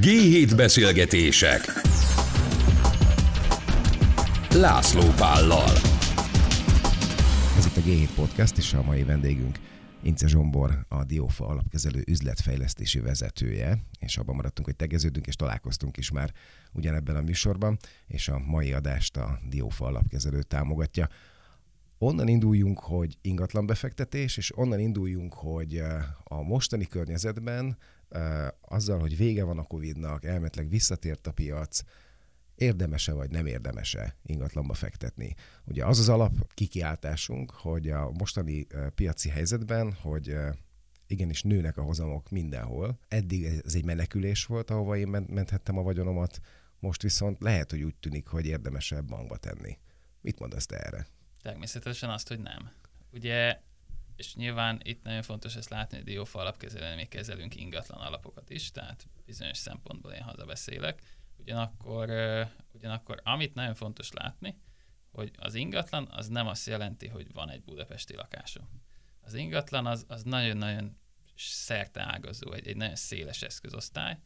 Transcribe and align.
G7 0.00 0.52
beszélgetések. 0.56 1.60
László 4.54 5.02
Pállal. 5.16 5.70
Ez 7.56 7.66
itt 7.66 7.76
a 7.76 7.80
G7 7.80 8.08
Podcast, 8.14 8.58
és 8.58 8.74
a 8.74 8.82
mai 8.82 9.02
vendégünk 9.02 9.58
Ince 10.02 10.26
Zsombor, 10.26 10.84
a 10.88 11.04
Diófa 11.04 11.46
alapkezelő 11.46 12.02
üzletfejlesztési 12.06 13.00
vezetője, 13.00 13.78
és 13.98 14.16
abban 14.16 14.34
maradtunk, 14.34 14.66
hogy 14.66 14.76
tegeződünk, 14.76 15.26
és 15.26 15.34
találkoztunk 15.34 15.96
is 15.96 16.10
már 16.10 16.32
ugyanebben 16.72 17.16
a 17.16 17.22
műsorban, 17.22 17.78
és 18.06 18.28
a 18.28 18.38
mai 18.38 18.72
adást 18.72 19.16
a 19.16 19.38
Diófa 19.48 19.86
alapkezelő 19.86 20.42
támogatja. 20.42 21.08
Onnan 21.98 22.28
induljunk, 22.28 22.78
hogy 22.78 23.18
ingatlan 23.20 23.66
befektetés, 23.66 24.36
és 24.36 24.58
onnan 24.58 24.78
induljunk, 24.78 25.34
hogy 25.34 25.76
eh, 25.76 26.04
a 26.24 26.42
mostani 26.42 26.86
környezetben 26.86 27.76
azzal, 28.60 28.98
hogy 28.98 29.16
vége 29.16 29.44
van 29.44 29.58
a 29.58 29.62
Covid-nak, 29.62 30.24
elmetleg 30.24 30.68
visszatért 30.68 31.26
a 31.26 31.32
piac, 31.32 31.80
érdemese 32.54 33.12
vagy 33.12 33.30
nem 33.30 33.46
érdemese 33.46 34.16
ingatlanba 34.22 34.74
fektetni. 34.74 35.34
Ugye 35.64 35.84
az 35.84 35.98
az 35.98 36.08
alap 36.08 36.52
kikiáltásunk, 36.54 37.50
hogy 37.50 37.88
a 37.88 38.10
mostani 38.10 38.66
piaci 38.94 39.28
helyzetben, 39.28 39.92
hogy 39.92 40.36
igenis 41.06 41.42
nőnek 41.42 41.76
a 41.76 41.82
hozamok 41.82 42.30
mindenhol. 42.30 42.98
Eddig 43.08 43.44
ez 43.44 43.74
egy 43.74 43.84
menekülés 43.84 44.44
volt, 44.44 44.70
ahova 44.70 44.96
én 44.96 45.08
menthettem 45.08 45.78
a 45.78 45.82
vagyonomat, 45.82 46.40
most 46.78 47.02
viszont 47.02 47.40
lehet, 47.40 47.70
hogy 47.70 47.82
úgy 47.82 47.96
tűnik, 47.96 48.26
hogy 48.26 48.46
érdemesebb 48.46 49.04
bankba 49.04 49.36
tenni. 49.36 49.78
Mit 50.20 50.38
mondasz 50.38 50.66
te 50.66 50.78
erre? 50.78 51.06
Természetesen 51.42 52.10
azt, 52.10 52.28
hogy 52.28 52.40
nem. 52.40 52.70
Ugye, 53.12 53.60
és 54.16 54.34
nyilván 54.34 54.80
itt 54.82 55.02
nagyon 55.02 55.22
fontos 55.22 55.56
ezt 55.56 55.68
látni, 55.68 55.96
hogy 55.96 56.06
Diófa 56.06 56.38
alapkezelően 56.38 56.96
még 56.96 57.08
kezelünk 57.08 57.54
ingatlan 57.54 58.00
alapokat 58.00 58.50
is, 58.50 58.70
tehát 58.70 59.06
bizonyos 59.24 59.58
szempontból 59.58 60.12
én 60.12 60.22
hazabeszélek. 60.22 61.02
Ugyanakkor, 61.36 62.10
ugyanakkor 62.72 63.20
amit 63.24 63.54
nagyon 63.54 63.74
fontos 63.74 64.12
látni, 64.12 64.56
hogy 65.10 65.30
az 65.38 65.54
ingatlan 65.54 66.08
az 66.10 66.28
nem 66.28 66.46
azt 66.46 66.66
jelenti, 66.66 67.08
hogy 67.08 67.32
van 67.32 67.50
egy 67.50 67.62
budapesti 67.62 68.14
lakásom. 68.14 68.68
Az 69.20 69.34
ingatlan 69.34 69.86
az, 69.86 70.04
az 70.08 70.22
nagyon-nagyon 70.22 70.98
ágazó, 71.92 72.52
egy, 72.52 72.66
egy 72.66 72.76
nagyon 72.76 72.94
széles 72.94 73.42
eszközosztály. 73.42 74.18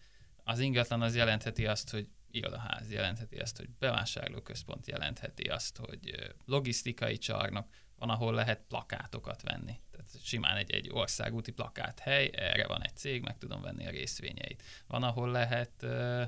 Az 0.44 0.58
ingatlan 0.58 1.02
az 1.02 1.16
jelentheti 1.16 1.66
azt, 1.66 1.90
hogy 1.90 2.08
irodaház 2.30 2.90
jelentheti 2.90 3.36
azt, 3.36 3.56
hogy 3.56 3.70
bevásárlóközpont 3.70 4.86
jelentheti 4.86 5.42
azt, 5.42 5.76
hogy 5.76 6.34
logisztikai 6.44 7.18
csarnok, 7.18 7.68
van, 8.00 8.10
ahol 8.10 8.34
lehet 8.34 8.64
plakátokat 8.68 9.42
venni. 9.42 9.80
Tehát 9.90 10.24
simán 10.24 10.56
egy, 10.56 10.70
egy 10.70 10.88
országúti 10.92 11.52
plakáthely, 11.52 12.30
erre 12.32 12.66
van 12.66 12.82
egy 12.82 12.96
cég, 12.96 13.22
meg 13.22 13.38
tudom 13.38 13.62
venni 13.62 13.86
a 13.86 13.90
részvényeit. 13.90 14.62
Van, 14.86 15.02
ahol 15.02 15.30
lehet 15.30 15.72
uh, 15.82 16.22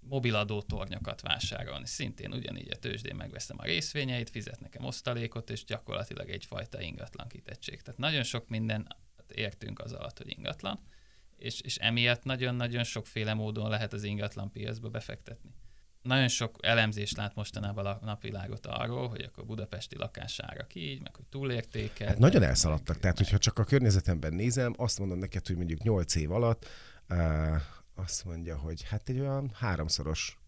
mobiladó 0.00 0.62
tornyokat 0.62 1.20
vásárolni. 1.20 1.86
Szintén 1.86 2.32
ugyanígy 2.32 2.70
a 2.70 2.76
tőzsdén 2.76 3.16
megveszem 3.16 3.56
a 3.58 3.64
részvényeit, 3.64 4.30
fizet 4.30 4.60
nekem 4.60 4.84
osztalékot, 4.84 5.50
és 5.50 5.64
gyakorlatilag 5.64 6.30
egyfajta 6.30 6.80
ingatlan 6.80 7.28
kitettség. 7.28 7.82
Tehát 7.82 8.00
nagyon 8.00 8.22
sok 8.22 8.48
minden 8.48 8.96
értünk 9.28 9.80
az 9.80 9.92
alatt, 9.92 10.18
hogy 10.18 10.30
ingatlan 10.36 10.80
és, 11.36 11.60
és 11.60 11.76
emiatt 11.76 12.24
nagyon-nagyon 12.24 12.84
sokféle 12.84 13.34
módon 13.34 13.68
lehet 13.68 13.92
az 13.92 14.02
ingatlan 14.02 14.50
piacba 14.50 14.88
befektetni. 14.88 15.50
Nagyon 16.06 16.28
sok 16.28 16.56
elemzés 16.60 17.12
lát 17.12 17.34
mostanában 17.34 17.86
a 17.86 17.98
napvilágot 18.02 18.66
arról, 18.66 19.08
hogy 19.08 19.22
akkor 19.22 19.44
budapesti 19.44 19.96
lakására 19.96 20.66
így, 20.74 21.02
meg 21.02 21.14
hogy 21.16 21.24
túlértékel. 21.24 22.08
Hát 22.08 22.18
nagyon 22.18 22.42
elszaladtak, 22.42 22.88
meg, 22.88 22.98
tehát 22.98 23.16
hogyha 23.16 23.38
csak 23.38 23.58
a 23.58 23.64
környezetemben 23.64 24.34
nézem, 24.34 24.74
azt 24.76 24.98
mondom 24.98 25.18
neked, 25.18 25.46
hogy 25.46 25.56
mondjuk 25.56 25.82
8 25.82 26.14
év 26.14 26.32
alatt 26.32 26.66
uh, 27.08 27.56
azt 27.94 28.24
mondja, 28.24 28.56
hogy 28.58 28.82
hát 28.82 29.08
egy 29.08 29.20
olyan 29.20 29.50
háromszoros 29.54 30.38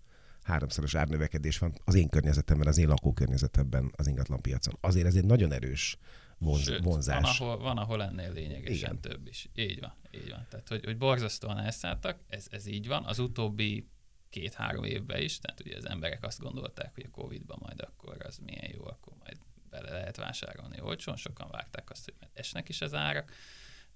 háromszoros 0.43 0.95
árnövekedés 0.95 1.59
van 1.59 1.73
az 1.85 1.95
én 1.95 2.09
környezetemben, 2.09 2.67
az 2.67 2.79
én 2.79 2.89
lakókörnyezetemben 2.89 3.93
az 3.97 4.07
ingatlan 4.07 4.41
piacon. 4.41 4.79
Azért 4.81 5.07
ez 5.07 5.15
egy 5.15 5.25
nagyon 5.25 5.53
erős 5.53 5.99
vonz, 6.39 6.63
Sőt, 6.63 6.83
vonzás. 6.85 7.39
Van 7.39 7.49
ahol, 7.49 7.59
van, 7.63 7.79
ahol 7.79 8.03
ennél 8.03 8.33
lényegesen 8.33 8.75
Igen. 8.75 9.01
több 9.01 9.27
is. 9.27 9.49
Így 9.55 9.81
van, 9.81 9.93
így 10.11 10.31
van. 10.31 10.47
Tehát, 10.51 10.69
hogy, 10.69 10.85
hogy 10.85 10.97
borzasztóan 10.97 11.59
elszálltak, 11.59 12.19
ez, 12.29 12.47
ez 12.51 12.67
így 12.67 12.87
van. 12.87 13.05
Az 13.05 13.19
utóbbi 13.19 13.89
két-három 14.31 14.85
évben 14.85 15.23
is, 15.23 15.39
tehát 15.39 15.61
ugye 15.61 15.77
az 15.77 15.89
emberek 15.89 16.25
azt 16.25 16.41
gondolták, 16.41 16.95
hogy 16.95 17.05
a 17.07 17.21
Covid-ban 17.21 17.59
majd 17.61 17.81
akkor 17.81 18.17
az 18.27 18.39
milyen 18.45 18.71
jó, 18.75 18.87
akkor 18.87 19.13
majd 19.19 19.37
bele 19.71 19.91
lehet 19.91 20.17
vásárolni 20.17 20.81
olcsón, 20.81 21.17
sokan 21.17 21.49
várták 21.51 21.91
azt, 21.91 22.05
hogy 22.05 22.15
majd 22.21 22.33
esnek 22.35 22.69
is 22.69 22.81
az 22.81 22.95
árak. 22.95 23.33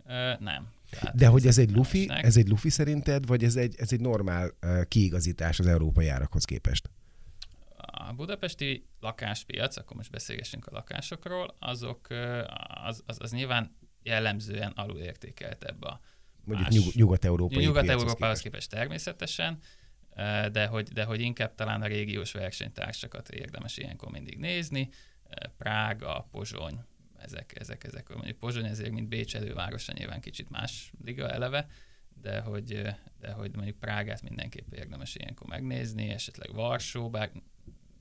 Ö, 0.07 0.33
nem. 0.39 0.73
Tehát 0.91 1.17
De 1.17 1.27
hogy 1.27 1.47
ez 1.47 1.59
egy 1.59 1.71
lufi, 1.71 2.11
ez 2.11 2.37
egy 2.37 2.49
lufi 2.49 2.71
szerinted, 2.71 3.27
vagy 3.27 3.45
ez 3.45 3.57
egy, 3.57 3.75
ez 3.79 3.93
egy 3.93 4.01
normál 4.01 4.51
uh, 4.63 4.85
kiigazítás 4.85 5.59
az 5.59 5.67
európai 5.67 6.09
árakhoz 6.09 6.45
képest? 6.45 6.91
a 7.93 8.13
budapesti 8.13 8.87
lakáspiac, 9.01 9.77
akkor 9.77 9.97
most 9.97 10.11
beszélgessünk 10.11 10.67
a 10.67 10.71
lakásokról, 10.73 11.57
azok, 11.59 12.07
az, 12.85 13.03
az, 13.07 13.17
az 13.21 13.33
nyilván 13.33 13.77
jellemzően 14.03 14.71
alulértékeltebb 14.71 15.83
a 15.83 16.01
Mondjuk 16.45 16.69
nyug- 16.69 16.95
nyugat-európai 16.95 17.65
Nyugat-európához 17.65 18.41
képest 18.41 18.71
természetesen, 18.71 19.59
de 20.53 20.67
hogy, 20.67 20.89
de 20.89 21.05
hogy 21.05 21.21
inkább 21.21 21.55
talán 21.55 21.83
a 21.83 21.87
régiós 21.87 22.33
versenytársakat 22.33 23.29
érdemes 23.29 23.77
ilyenkor 23.77 24.11
mindig 24.11 24.39
nézni. 24.39 24.89
Prága, 25.57 26.29
Pozsony, 26.31 26.85
ezek, 27.19 27.59
ezek, 27.59 27.85
ezek. 27.85 28.09
Mondjuk 28.09 28.39
Pozsony 28.39 28.67
ezért, 28.67 28.91
mint 28.91 29.09
Bécs 29.09 29.37
elővárosa 29.37 29.93
nyilván 29.93 30.21
kicsit 30.21 30.51
más 30.51 30.93
liga 31.05 31.31
eleve, 31.31 31.67
de 32.23 32.41
hogy, 32.41 32.83
de 33.21 33.33
hogy 33.33 33.55
mondjuk 33.55 33.79
Prágát 33.79 34.23
mindenképp 34.23 34.73
érdemes 34.73 35.15
ilyenkor 35.15 35.47
megnézni, 35.47 36.09
esetleg 36.09 36.55
Varsó, 36.55 37.11
bár 37.11 37.31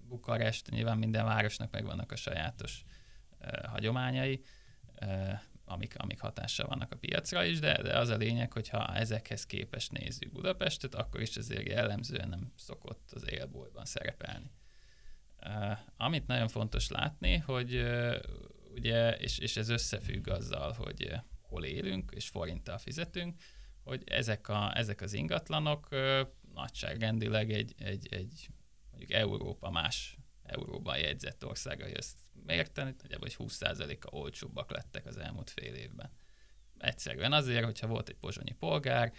Bukarest, 0.07 0.69
nyilván 0.69 0.97
minden 0.97 1.25
városnak 1.25 1.71
megvannak 1.71 2.11
a 2.11 2.15
sajátos 2.15 2.83
uh, 3.39 3.65
hagyományai, 3.65 4.41
uh, 5.01 5.39
amik, 5.71 5.97
amik 5.97 6.19
hatással 6.19 6.67
vannak 6.67 6.91
a 6.91 6.97
piacra 6.97 7.43
is, 7.43 7.59
de, 7.59 7.81
de 7.81 7.97
az 7.97 8.09
a 8.09 8.15
lényeg, 8.15 8.51
hogy 8.51 8.69
ha 8.69 8.95
ezekhez 8.95 9.45
képest 9.45 9.91
nézzük 9.91 10.31
Budapestet, 10.31 10.95
akkor 10.95 11.21
is 11.21 11.37
azért 11.37 11.67
jellemzően 11.67 12.29
nem 12.29 12.53
szokott 12.57 13.11
az 13.11 13.23
élboltban 13.29 13.85
szerepelni. 13.85 14.51
Uh, 15.45 15.77
amit 15.97 16.27
nagyon 16.27 16.47
fontos 16.47 16.89
látni, 16.89 17.37
hogy 17.37 17.75
uh, 17.75 18.15
ugye, 18.73 19.17
és, 19.17 19.37
és 19.37 19.57
ez 19.57 19.69
összefügg 19.69 20.27
azzal, 20.27 20.71
hogy 20.71 21.05
uh, 21.05 21.17
hol 21.41 21.65
élünk, 21.65 22.11
és 22.15 22.27
forinttal 22.27 22.77
fizetünk, 22.77 23.41
hogy 23.83 24.03
ezek, 24.05 24.47
a, 24.47 24.77
ezek 24.77 25.01
az 25.01 25.13
ingatlanok 25.13 25.87
nagyságrendileg 26.53 27.51
egy, 27.51 27.73
egy, 27.77 28.07
egy 28.11 28.49
mondjuk 28.89 29.11
Európa 29.11 29.69
más 29.69 30.17
euróban 30.43 30.97
jegyzett 30.97 31.45
országai 31.45 31.93
ezt 32.41 32.57
mérteni, 32.57 32.95
nagyjából 33.01 33.27
hogy 33.37 33.47
20%-a 33.47 34.15
olcsóbbak 34.15 34.71
lettek 34.71 35.05
az 35.05 35.17
elmúlt 35.17 35.49
fél 35.49 35.73
évben. 35.73 36.11
Egyszerűen 36.77 37.33
azért, 37.33 37.63
hogyha 37.63 37.87
volt 37.87 38.09
egy 38.09 38.15
pozsonyi 38.15 38.51
polgár, 38.51 39.13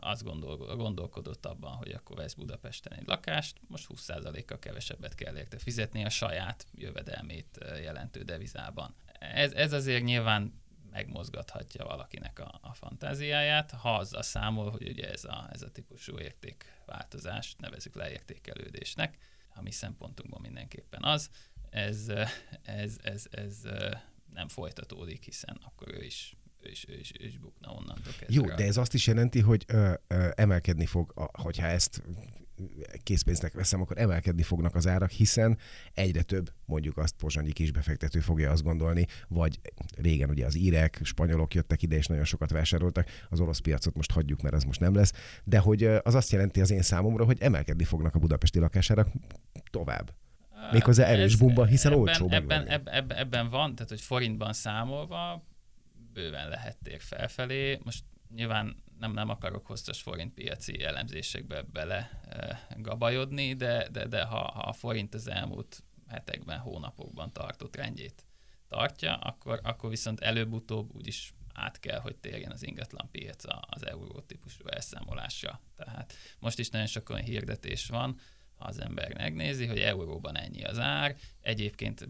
azt 0.00 0.22
gondol, 0.22 0.76
gondolkodott 0.76 1.46
abban, 1.46 1.72
hogy 1.72 1.90
akkor 1.90 2.16
vesz 2.16 2.34
Budapesten 2.34 2.92
egy 2.92 3.06
lakást, 3.06 3.60
most 3.66 3.86
20%-kal 3.94 4.58
kevesebbet 4.58 5.14
kell 5.14 5.36
érte 5.36 5.58
fizetni 5.58 6.04
a 6.04 6.10
saját 6.10 6.66
jövedelmét 6.74 7.58
jelentő 7.82 8.22
devizában. 8.22 8.94
Ez, 9.18 9.52
ez 9.52 9.72
azért 9.72 10.04
nyilván 10.04 10.60
megmozgathatja 10.90 11.84
valakinek 11.84 12.38
a, 12.38 12.58
a 12.62 12.74
fantáziáját, 12.74 13.70
ha 13.70 13.94
azzal 13.94 14.22
számol, 14.22 14.70
hogy 14.70 14.88
ugye 14.88 15.10
ez 15.10 15.24
a, 15.24 15.48
ez 15.52 15.62
a 15.62 15.70
típusú 15.70 16.18
értékváltozást 16.18 17.60
nevezük 17.60 17.94
leértékelődésnek, 17.94 19.18
a 19.54 19.62
mi 19.62 19.70
szempontunkban 19.70 20.40
mindenképpen 20.40 21.02
az, 21.02 21.30
ez, 21.70 22.06
ez, 22.62 22.96
ez, 23.02 23.26
ez 23.30 23.56
nem 24.32 24.48
folytatódik, 24.48 25.24
hiszen 25.24 25.58
akkor 25.64 25.94
ő 25.94 26.04
is 26.04 26.36
is, 26.62 26.86
ő 27.20 27.24
is 27.26 27.38
bukna 27.38 27.70
onnantól 27.70 28.12
kezdve. 28.18 28.26
Jó, 28.28 28.44
de 28.44 28.64
ez 28.64 28.76
azt 28.76 28.94
is 28.94 29.06
jelenti, 29.06 29.40
hogy 29.40 29.64
ö, 29.66 29.92
ö, 30.06 30.28
emelkedni 30.34 30.86
fog, 30.86 31.12
a, 31.14 31.42
hogyha 31.42 31.66
ezt 31.66 32.02
készpénznek 33.02 33.52
veszem, 33.52 33.80
akkor 33.80 33.98
emelkedni 33.98 34.42
fognak 34.42 34.74
az 34.74 34.86
árak, 34.86 35.10
hiszen 35.10 35.58
egyre 35.94 36.22
több, 36.22 36.52
mondjuk 36.64 36.96
azt 36.96 37.14
pozsonyi 37.14 37.52
kisbefektető 37.52 38.20
fogja 38.20 38.50
azt 38.50 38.62
gondolni, 38.62 39.06
vagy 39.28 39.60
régen 39.96 40.30
ugye 40.30 40.46
az 40.46 40.56
írek, 40.56 41.00
spanyolok 41.02 41.54
jöttek 41.54 41.82
ide, 41.82 41.96
és 41.96 42.06
nagyon 42.06 42.24
sokat 42.24 42.50
vásároltak, 42.50 43.08
az 43.28 43.40
orosz 43.40 43.58
piacot 43.58 43.94
most 43.94 44.12
hagyjuk, 44.12 44.42
mert 44.42 44.54
az 44.54 44.64
most 44.64 44.80
nem 44.80 44.94
lesz, 44.94 45.12
de 45.44 45.58
hogy 45.58 45.84
az 45.84 46.14
azt 46.14 46.30
jelenti 46.30 46.60
az 46.60 46.70
én 46.70 46.82
számomra, 46.82 47.24
hogy 47.24 47.40
emelkedni 47.40 47.84
fognak 47.84 48.14
a 48.14 48.18
budapesti 48.18 48.58
lakásárak 48.58 49.08
tovább. 49.70 50.14
Méghozzá 50.72 51.04
erős 51.04 51.36
bumba, 51.36 51.64
hiszen 51.64 51.92
ebben, 51.92 52.02
olcsó 52.02 52.28
ebben, 52.30 52.66
ebben, 52.66 53.12
ebben 53.12 53.48
van, 53.48 53.74
tehát 53.74 53.90
hogy 53.90 54.00
forintban 54.00 54.52
számolva 54.52 55.44
bőven 56.12 56.48
lehet 56.48 56.76
tér 56.82 57.00
felfelé. 57.00 57.78
Most 57.84 58.04
nyilván 58.34 58.76
nem, 58.98 59.12
nem 59.12 59.28
akarok 59.28 59.66
hosszas 59.66 60.02
forint 60.02 60.34
piaci 60.34 60.82
elemzésekbe 60.82 61.62
bele 61.62 62.20
e, 62.28 62.66
gabajodni, 62.76 63.54
de, 63.54 63.88
de, 63.88 64.06
de 64.06 64.22
ha, 64.22 64.38
ha 64.38 64.60
a 64.60 64.72
forint 64.72 65.14
az 65.14 65.28
elmúlt 65.28 65.84
hetekben, 66.06 66.58
hónapokban 66.58 67.32
tartott 67.32 67.76
rendjét 67.76 68.24
tartja, 68.68 69.14
akkor, 69.14 69.60
akkor 69.62 69.90
viszont 69.90 70.20
előbb-utóbb 70.20 70.94
úgyis 70.94 71.34
át 71.54 71.80
kell, 71.80 72.00
hogy 72.00 72.16
térjen 72.16 72.50
az 72.50 72.66
ingatlan 72.66 73.08
piac 73.10 73.44
az 73.60 73.86
euró 73.86 74.20
típusú 74.20 74.66
elszámolásra. 74.66 75.60
Tehát 75.76 76.14
most 76.38 76.58
is 76.58 76.68
nagyon 76.68 76.86
sok 76.86 77.10
olyan 77.10 77.24
hirdetés 77.24 77.86
van, 77.86 78.18
az 78.58 78.80
ember 78.80 79.16
megnézi, 79.16 79.66
hogy 79.66 79.78
euróban 79.78 80.36
ennyi 80.36 80.64
az 80.64 80.78
ár, 80.78 81.16
egyébként 81.40 82.08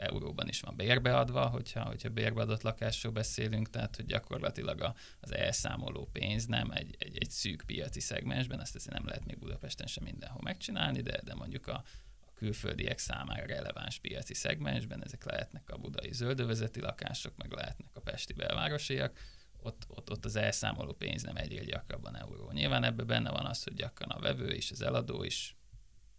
euróban 0.00 0.48
is 0.48 0.60
van 0.60 0.76
bérbeadva, 0.76 1.46
hogyha, 1.46 1.84
hogyha 1.84 2.08
bérbeadott 2.08 2.62
lakásról 2.62 3.12
beszélünk, 3.12 3.70
tehát 3.70 3.96
hogy 3.96 4.06
gyakorlatilag 4.06 4.80
a, 4.80 4.94
az 5.20 5.34
elszámoló 5.34 6.08
pénz 6.12 6.46
nem 6.46 6.70
egy, 6.70 6.94
egy, 6.98 7.18
egy 7.18 7.30
szűk 7.30 7.62
piaci 7.66 8.00
szegmensben, 8.00 8.60
ezt 8.60 8.90
nem 8.90 9.06
lehet 9.06 9.24
még 9.24 9.38
Budapesten 9.38 9.86
sem 9.86 10.04
mindenhol 10.04 10.40
megcsinálni, 10.42 11.00
de, 11.00 11.20
de 11.24 11.34
mondjuk 11.34 11.66
a, 11.66 11.82
a 12.20 12.32
külföldiek 12.34 12.98
számára 12.98 13.46
releváns 13.46 13.98
piaci 13.98 14.34
szegmensben, 14.34 15.04
ezek 15.04 15.24
lehetnek 15.24 15.70
a 15.70 15.76
budai 15.76 16.12
zöldövezeti 16.12 16.80
lakások, 16.80 17.36
meg 17.36 17.52
lehetnek 17.52 17.90
a 17.92 18.00
pesti 18.00 18.32
belvárosiak, 18.32 19.18
ott, 19.62 19.84
ott, 19.88 20.10
ott 20.10 20.24
az 20.24 20.36
elszámoló 20.36 20.92
pénz 20.92 21.22
nem 21.22 21.36
egyre 21.36 21.64
gyakrabban 21.64 22.16
euró. 22.16 22.50
Nyilván 22.50 22.84
ebben 22.84 23.06
benne 23.06 23.30
van 23.30 23.46
az, 23.46 23.62
hogy 23.62 23.74
gyakran 23.74 24.10
a 24.10 24.20
vevő 24.20 24.54
is, 24.54 24.70
az 24.70 24.82
eladó 24.82 25.22
is 25.22 25.56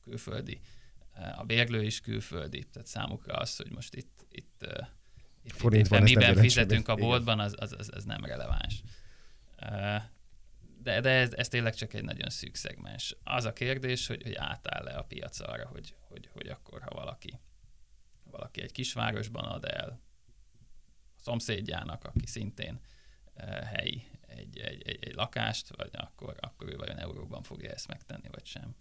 külföldi, 0.04 0.62
a 1.38 1.44
bérlő 1.44 1.84
is 1.84 2.02
külföldi, 2.02 2.64
tehát 2.64 2.88
számukra 2.88 3.34
az, 3.34 3.56
hogy 3.56 3.72
most 3.72 3.96
itt, 3.96 4.26
itt, 4.30 4.66
itt, 5.44 5.54
Forint 5.54 5.86
itt, 5.86 5.94
itt 5.94 6.04
miben 6.04 6.36
fizetünk 6.36 6.88
a 6.88 6.96
boltban, 6.96 7.40
az, 7.40 7.56
az, 7.58 7.76
az, 7.78 7.90
az 7.94 8.04
nem 8.04 8.26
releváns. 8.26 8.84
De, 10.84 11.02
de 11.02 11.10
ez, 11.10 11.34
ez 11.34 11.48
tényleg 11.48 11.76
csak 11.76 11.94
egy 11.94 12.04
nagyon 12.04 12.30
szűk 12.30 12.56
szegmens. 12.56 13.16
Az 13.24 13.46
a 13.46 13.54
kérdés, 13.54 14.08
hogy, 14.08 14.24
hogy 14.24 14.36
átáll-e 14.36 14.98
a 14.98 15.04
piac 15.04 15.40
arra, 15.40 15.68
hogy, 15.68 15.96
hogy, 16.10 16.30
hogy 16.34 16.48
akkor, 16.48 16.82
ha 16.82 16.90
valaki, 16.90 17.40
valaki 18.24 18.62
egy 18.62 18.72
kisvárosban 18.72 19.44
ad 19.44 19.66
el 19.66 20.00
a 21.18 21.22
szomszédjának, 21.22 22.04
aki 22.04 22.26
szintén 22.26 22.80
helyi 23.64 24.11
egy, 24.36 24.60
egy, 24.60 24.82
egy, 24.86 24.98
egy 25.02 25.16
lakást, 25.16 25.76
vagy 25.76 25.90
akkor, 25.92 26.36
akkor 26.40 26.70
ő 26.70 26.76
vajon 26.76 26.98
euróban 26.98 27.44
fogja 27.44 27.72
ezt 27.72 27.88
megtenni, 27.88 28.28
vagy 28.32 28.46
sem. 28.46 28.76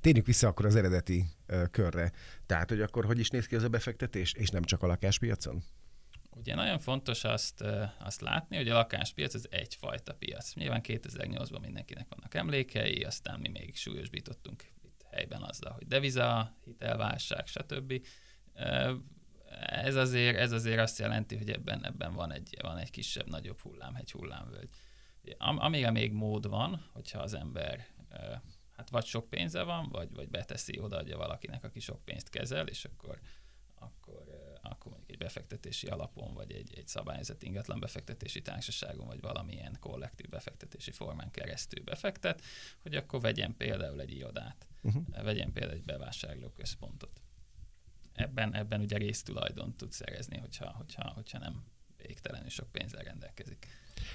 Térjünk 0.00 0.26
vissza 0.26 0.48
akkor 0.48 0.66
az 0.66 0.76
eredeti 0.76 1.24
uh, 1.48 1.64
körre. 1.70 2.12
Tehát, 2.46 2.68
hogy 2.68 2.80
akkor 2.80 3.04
hogy 3.04 3.18
is 3.18 3.28
néz 3.28 3.46
ki 3.46 3.54
az 3.54 3.62
a 3.62 3.68
befektetés, 3.68 4.32
és 4.32 4.48
nem 4.48 4.62
csak 4.62 4.82
a 4.82 4.86
lakáspiacon? 4.86 5.62
Ugye 6.36 6.54
nagyon 6.54 6.78
fontos 6.78 7.24
azt, 7.24 7.64
azt 7.98 8.20
látni, 8.20 8.56
hogy 8.56 8.68
a 8.68 8.74
lakáspiac 8.74 9.34
az 9.34 9.46
egyfajta 9.50 10.14
piac. 10.14 10.54
Nyilván 10.54 10.80
2008-ban 10.82 11.60
mindenkinek 11.60 12.06
vannak 12.08 12.34
emlékei, 12.34 13.02
aztán 13.02 13.40
mi 13.40 13.48
még 13.48 13.76
súlyosbítottunk 13.76 14.62
itt 14.82 15.04
helyben 15.10 15.42
azzal, 15.42 15.72
hogy 15.72 15.86
deviza, 15.86 16.56
hitelválság, 16.64 17.46
stb. 17.46 18.06
Ez 19.66 19.94
azért, 19.94 20.36
ez 20.36 20.52
azért 20.52 20.80
azt 20.80 20.98
jelenti, 20.98 21.36
hogy 21.36 21.50
ebben, 21.50 21.84
ebben 21.84 22.14
van, 22.14 22.32
egy, 22.32 22.56
van 22.62 22.76
egy 22.76 22.90
kisebb, 22.90 23.28
nagyobb 23.28 23.60
hullám, 23.60 23.94
egy 23.94 24.12
hullámvölgy. 24.12 24.70
Am, 25.38 25.58
amire 25.58 25.90
még 25.90 26.12
mód 26.12 26.48
van, 26.48 26.84
hogyha 26.92 27.18
az 27.18 27.34
ember 27.34 27.86
hát 28.76 28.90
vagy 28.90 29.04
sok 29.04 29.30
pénze 29.30 29.62
van, 29.62 29.88
vagy, 29.88 30.14
vagy 30.14 30.28
beteszi, 30.28 30.78
odaadja 30.78 31.16
valakinek, 31.16 31.64
aki 31.64 31.80
sok 31.80 32.04
pénzt 32.04 32.28
kezel, 32.28 32.66
és 32.66 32.84
akkor, 32.84 33.20
akkor, 33.74 34.24
akkor 34.62 34.90
mondjuk 34.90 35.10
egy 35.10 35.18
befektetési 35.18 35.86
alapon, 35.86 36.34
vagy 36.34 36.52
egy, 36.52 36.74
egy 36.76 36.88
szabályozat 36.88 37.42
ingatlan 37.42 37.80
befektetési 37.80 38.42
társaságon, 38.42 39.06
vagy 39.06 39.20
valamilyen 39.20 39.76
kollektív 39.80 40.28
befektetési 40.28 40.90
formán 40.90 41.30
keresztül 41.30 41.84
befektet, 41.84 42.42
hogy 42.82 42.94
akkor 42.94 43.20
vegyen 43.20 43.56
például 43.56 44.00
egy 44.00 44.12
irodát, 44.12 44.66
uh-huh. 44.82 45.22
vegyen 45.22 45.52
például 45.52 45.76
egy 45.76 45.84
bevásárló 45.84 46.48
központot. 46.50 47.20
Ebben, 48.12 48.54
ebben 48.54 48.80
ugye 48.80 48.96
résztulajdon 48.96 49.76
tud 49.76 49.92
szerezni, 49.92 50.38
hogyha, 50.38 50.72
hogyha, 50.72 51.08
hogyha 51.08 51.38
nem 51.38 51.64
végtelenül 51.96 52.48
sok 52.48 52.72
pénzzel 52.72 53.02
rendelkezik. 53.02 53.66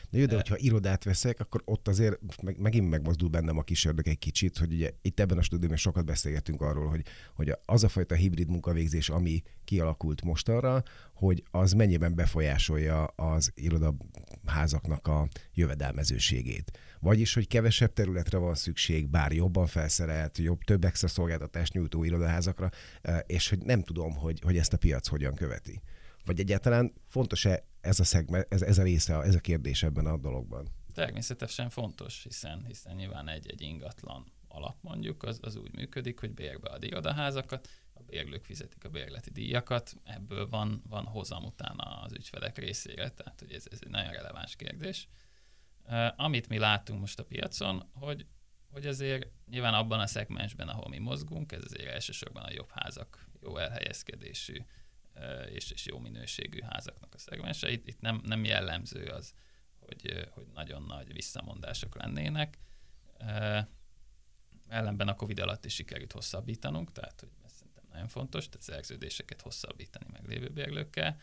De 0.09 0.17
jó, 0.17 0.25
de 0.25 0.35
hogyha 0.35 0.57
irodát 0.57 1.03
veszek, 1.03 1.39
akkor 1.39 1.61
ott 1.65 1.87
azért 1.87 2.41
meg, 2.43 2.59
megint 2.59 2.89
megmozdul 2.89 3.29
bennem 3.29 3.57
a 3.57 3.63
kis 3.63 3.85
ördög 3.85 4.07
egy 4.07 4.17
kicsit, 4.17 4.57
hogy 4.57 4.73
ugye 4.73 4.91
itt 5.01 5.19
ebben 5.19 5.37
a 5.37 5.41
stúdióban 5.41 5.77
sokat 5.77 6.05
beszélgetünk 6.05 6.61
arról, 6.61 6.87
hogy, 6.87 7.05
hogy 7.35 7.53
az 7.65 7.83
a 7.83 7.89
fajta 7.89 8.15
hibrid 8.15 8.49
munkavégzés, 8.49 9.09
ami 9.09 9.41
kialakult 9.63 10.21
mostanra, 10.21 10.83
hogy 11.13 11.43
az 11.51 11.71
mennyiben 11.73 12.15
befolyásolja 12.15 13.05
az 13.05 13.51
irodaházaknak 13.55 15.07
a 15.07 15.27
jövedelmezőségét. 15.53 16.79
Vagyis, 16.99 17.33
hogy 17.33 17.47
kevesebb 17.47 17.93
területre 17.93 18.37
van 18.37 18.55
szükség, 18.55 19.07
bár 19.09 19.31
jobban 19.31 19.67
felszerelt, 19.67 20.37
jobb, 20.37 20.63
több 20.63 20.85
extra 20.85 21.07
szolgáltatást 21.07 21.73
nyújtó 21.73 22.03
irodaházakra, 22.03 22.69
eh, 23.01 23.19
és 23.25 23.49
hogy 23.49 23.59
nem 23.59 23.83
tudom, 23.83 24.15
hogy, 24.15 24.39
hogy 24.41 24.57
ezt 24.57 24.73
a 24.73 24.77
piac 24.77 25.07
hogyan 25.07 25.35
követi. 25.35 25.81
Vagy 26.25 26.39
egyáltalán 26.39 26.93
fontos-e 27.07 27.68
ez 27.81 27.99
a, 27.99 28.03
szegme, 28.03 28.45
ez, 28.49 28.61
ez 28.61 28.77
a 28.77 28.83
része, 28.83 29.21
ez 29.21 29.35
a 29.35 29.39
kérdés 29.39 29.83
ebben 29.83 30.05
a 30.05 30.17
dologban? 30.17 30.67
Természetesen 30.93 31.69
fontos, 31.69 32.23
hiszen, 32.23 32.65
hiszen 32.67 32.95
nyilván 32.95 33.27
egy-egy 33.27 33.61
ingatlan 33.61 34.31
alap 34.47 34.77
mondjuk, 34.81 35.23
az, 35.23 35.39
az 35.41 35.55
úgy 35.55 35.75
működik, 35.75 36.19
hogy 36.19 36.33
bérbe 36.33 36.69
ad 36.69 36.83
irodaházakat, 36.83 37.69
a 37.93 38.01
bérlők 38.01 38.43
fizetik 38.43 38.83
a 38.83 38.89
bérleti 38.89 39.29
díjakat, 39.29 39.95
ebből 40.03 40.47
van, 40.47 40.83
van 40.89 41.05
hozam 41.05 41.43
utána 41.43 42.01
az 42.01 42.11
ügyfelek 42.11 42.57
részére, 42.57 43.09
tehát 43.09 43.39
hogy 43.39 43.51
ez, 43.51 43.65
ez 43.71 43.79
egy 43.81 43.89
nagyon 43.89 44.11
releváns 44.11 44.55
kérdés. 44.55 45.07
Amit 46.15 46.47
mi 46.47 46.57
látunk 46.57 46.99
most 46.99 47.19
a 47.19 47.23
piacon, 47.23 47.89
hogy, 47.93 48.25
hogy 48.71 48.85
azért 48.85 49.27
nyilván 49.49 49.73
abban 49.73 49.99
a 49.99 50.07
szegmensben, 50.07 50.67
ahol 50.67 50.89
mi 50.89 50.97
mozgunk, 50.97 51.51
ez 51.51 51.63
azért 51.63 51.89
elsősorban 51.89 52.43
a 52.43 52.51
jobb 52.51 52.69
házak, 52.71 53.27
jó 53.41 53.57
elhelyezkedésű, 53.57 54.57
és, 55.49 55.71
és 55.71 55.85
jó 55.85 55.99
minőségű 55.99 56.61
házaknak 56.61 57.13
a 57.13 57.17
szegmense. 57.17 57.71
Itt, 57.71 57.87
itt 57.87 58.01
nem, 58.01 58.21
nem 58.25 58.43
jellemző 58.43 59.05
az, 59.05 59.33
hogy, 59.79 60.29
hogy 60.29 60.47
nagyon 60.53 60.83
nagy 60.83 61.13
visszamondások 61.13 61.95
lennének. 61.95 62.59
Ellenben 64.67 65.07
a 65.07 65.15
Covid 65.15 65.39
alatt 65.39 65.65
is 65.65 65.73
sikerült 65.73 66.11
hosszabbítanunk, 66.11 66.91
tehát 66.91 67.19
hogy 67.19 67.29
ez 67.45 67.51
szerintem 67.51 67.83
nagyon 67.91 68.07
fontos, 68.07 68.49
tehát 68.49 68.65
szerződéseket 68.65 69.41
hosszabbítani 69.41 70.05
meg 70.11 70.25
lévő 70.25 70.49
bérlőkkel. 70.49 71.21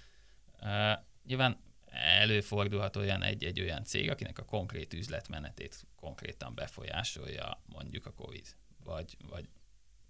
Nyilván 1.24 1.60
előfordulhat 1.96 2.96
olyan 2.96 3.22
egy-egy 3.22 3.60
olyan 3.60 3.84
cég, 3.84 4.10
akinek 4.10 4.38
a 4.38 4.44
konkrét 4.44 4.92
üzletmenetét 4.92 5.86
konkrétan 5.94 6.54
befolyásolja 6.54 7.62
mondjuk 7.66 8.06
a 8.06 8.12
Covid. 8.12 8.56
Vagy, 8.84 9.16
vagy 9.28 9.48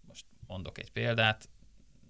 most 0.00 0.26
mondok 0.46 0.78
egy 0.78 0.90
példát, 0.90 1.48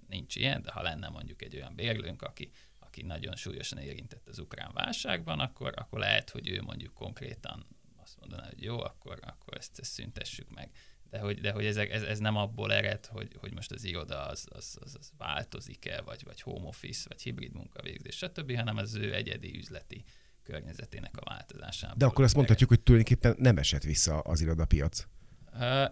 nincs 0.08 0.36
ilyen, 0.36 0.62
de 0.62 0.72
ha 0.72 0.82
lenne 0.82 1.08
mondjuk 1.08 1.42
egy 1.42 1.54
olyan 1.54 1.74
bérlőnk, 1.74 2.22
aki, 2.22 2.50
aki 2.78 3.02
nagyon 3.02 3.36
súlyosan 3.36 3.78
érintett 3.78 4.28
az 4.28 4.38
ukrán 4.38 4.70
válságban, 4.72 5.40
akkor, 5.40 5.72
akkor 5.76 5.98
lehet, 5.98 6.30
hogy 6.30 6.48
ő 6.48 6.62
mondjuk 6.62 6.94
konkrétan 6.94 7.66
azt 8.02 8.16
mondaná, 8.20 8.46
hogy 8.46 8.62
jó, 8.62 8.80
akkor, 8.80 9.18
akkor 9.22 9.56
ezt, 9.56 9.78
ezt 9.78 9.92
szüntessük 9.92 10.50
meg. 10.50 10.70
De 11.10 11.18
hogy, 11.18 11.40
de 11.40 11.52
hogy 11.52 11.64
ez, 11.64 11.76
ez, 11.76 12.02
ez 12.02 12.18
nem 12.18 12.36
abból 12.36 12.72
ered, 12.72 13.06
hogy, 13.06 13.36
hogy 13.40 13.52
most 13.52 13.72
az 13.72 13.84
iroda 13.84 14.26
az, 14.26 14.46
az, 14.50 14.78
az, 14.80 14.96
az 14.98 15.12
változik-e, 15.16 16.00
vagy, 16.00 16.24
vagy 16.24 16.40
home 16.40 16.66
office, 16.66 17.04
vagy 17.08 17.22
hibrid 17.22 17.52
munkavégzés, 17.52 18.16
stb., 18.16 18.56
hanem 18.56 18.76
az 18.76 18.94
ő 18.94 19.14
egyedi 19.14 19.56
üzleti 19.58 20.04
környezetének 20.42 21.16
a 21.16 21.24
változásában. 21.24 21.98
De 21.98 22.04
akkor 22.04 22.24
azt 22.24 22.34
mondhatjuk, 22.34 22.68
hogy 22.68 22.80
tulajdonképpen 22.80 23.34
nem 23.38 23.56
esett 23.56 23.82
vissza 23.82 24.18
az 24.18 24.40
irodapiac. 24.40 25.06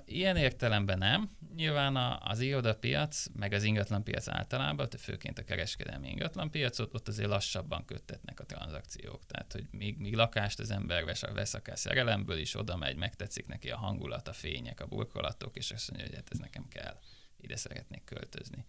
Ilyen 0.05 0.37
értelemben 0.37 0.99
nem. 0.99 1.31
Nyilván 1.55 1.97
az 2.23 2.41
irodapiac, 2.41 3.27
meg 3.37 3.53
az 3.53 3.63
ingatlanpiac 3.63 4.29
általában, 4.29 4.89
de 4.91 4.99
főként 4.99 5.39
a 5.39 5.45
kereskedelmi 5.45 6.09
ingatlanpiacot, 6.09 6.95
ott 6.95 7.09
azért 7.09 7.29
lassabban 7.29 7.85
köttetnek 7.85 8.41
a 8.41 8.45
tranzakciók. 8.45 9.27
Tehát, 9.27 9.53
hogy 9.53 9.67
míg, 9.71 9.99
míg 9.99 10.15
lakást 10.15 10.59
az 10.59 10.71
ember 10.71 11.05
vesz, 11.05 11.21
vesz 11.21 11.55
akár 11.55 11.79
szerelemből 11.79 12.39
is, 12.39 12.55
oda 12.55 12.77
megy, 12.77 12.97
megtetszik 12.97 13.47
neki 13.47 13.71
a 13.71 13.77
hangulat, 13.77 14.29
a 14.29 14.33
fények, 14.33 14.81
a 14.81 14.87
burkolatok, 14.87 15.57
és 15.57 15.71
azt 15.71 15.91
mondja, 15.91 16.07
hogy 16.07 16.17
hát 16.17 16.29
ez 16.33 16.39
nekem 16.39 16.69
kell, 16.69 16.99
ide 17.41 17.57
szeretnék 17.57 18.05
költözni. 18.05 18.67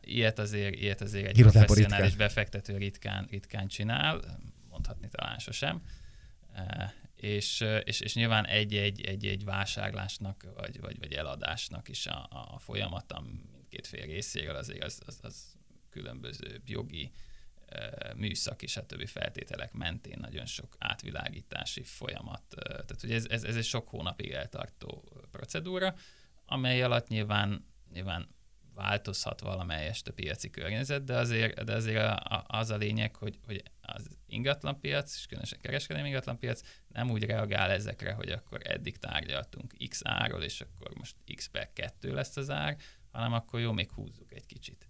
Ilyet 0.00 0.38
azért, 0.38 0.74
ilyet 0.74 1.00
azért 1.00 1.26
egy 1.26 1.38
Irodában 1.38 1.64
professzionális 1.64 2.08
ritkán. 2.08 2.26
befektető 2.26 2.76
ritkán, 2.76 3.26
ritkán 3.30 3.66
csinál, 3.66 4.38
mondhatni 4.68 5.08
talán 5.08 5.38
sosem 5.38 5.82
és, 7.16 7.64
és, 7.84 8.00
és 8.00 8.14
nyilván 8.14 8.46
egy-egy, 8.46 9.44
vásárlásnak 9.44 10.46
vagy, 10.54 10.80
vagy, 10.80 10.98
vagy 10.98 11.12
eladásnak 11.12 11.88
is 11.88 12.06
a, 12.06 12.28
a 12.54 12.58
folyamata 12.58 13.20
mindkét 13.20 13.86
fél 13.86 14.06
részéről 14.06 14.56
azért 14.56 14.84
az, 14.84 15.02
az, 15.06 15.18
az 15.22 15.56
különböző 15.90 16.60
jogi, 16.66 17.10
műszaki, 18.16 18.66
stb. 18.66 19.06
feltételek 19.06 19.72
mentén 19.72 20.18
nagyon 20.20 20.46
sok 20.46 20.76
átvilágítási 20.78 21.82
folyamat. 21.82 22.42
Tehát 22.58 23.00
hogy 23.00 23.12
ez, 23.12 23.26
ez, 23.28 23.44
ez 23.44 23.56
egy 23.56 23.64
sok 23.64 23.88
hónapig 23.88 24.30
eltartó 24.30 25.04
procedúra, 25.30 25.94
amely 26.46 26.82
alatt 26.82 27.08
nyilván, 27.08 27.66
nyilván 27.92 28.28
változhat 28.76 29.40
valamelyest 29.40 30.08
a 30.08 30.12
piaci 30.12 30.50
környezet, 30.50 31.04
de 31.04 31.16
azért, 31.16 31.64
de 31.64 31.74
azért 31.74 32.02
a, 32.02 32.14
a, 32.14 32.44
az 32.46 32.70
a 32.70 32.76
lényeg, 32.76 33.16
hogy, 33.16 33.38
hogy 33.44 33.62
az 33.80 34.08
ingatlanpiac, 34.26 35.14
és 35.14 35.26
különösen 35.26 35.60
kereskedelmi 35.60 36.08
ingatlanpiac 36.08 36.60
nem 36.88 37.10
úgy 37.10 37.24
reagál 37.24 37.70
ezekre, 37.70 38.12
hogy 38.12 38.30
akkor 38.30 38.60
eddig 38.64 38.98
tárgyaltunk 38.98 39.74
X 39.88 40.00
árról, 40.04 40.42
és 40.42 40.60
akkor 40.60 40.94
most 40.94 41.16
X 41.34 41.46
per 41.46 41.72
2 41.72 42.12
lesz 42.12 42.36
az 42.36 42.50
ár, 42.50 42.76
hanem 43.10 43.32
akkor 43.32 43.60
jó, 43.60 43.72
még 43.72 43.90
húzzuk 43.92 44.32
egy 44.32 44.46
kicsit. 44.46 44.88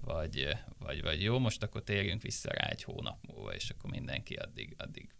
vagy, 0.00 0.56
vagy, 0.78 1.02
vagy 1.02 1.22
jó, 1.22 1.38
most 1.38 1.62
akkor 1.62 1.82
térjünk 1.82 2.22
vissza 2.22 2.50
rá 2.52 2.66
egy 2.68 2.82
hónap 2.82 3.26
múlva, 3.26 3.54
és 3.54 3.70
akkor 3.70 3.90
mindenki 3.90 4.34
addig, 4.34 4.74
addig 4.78 5.14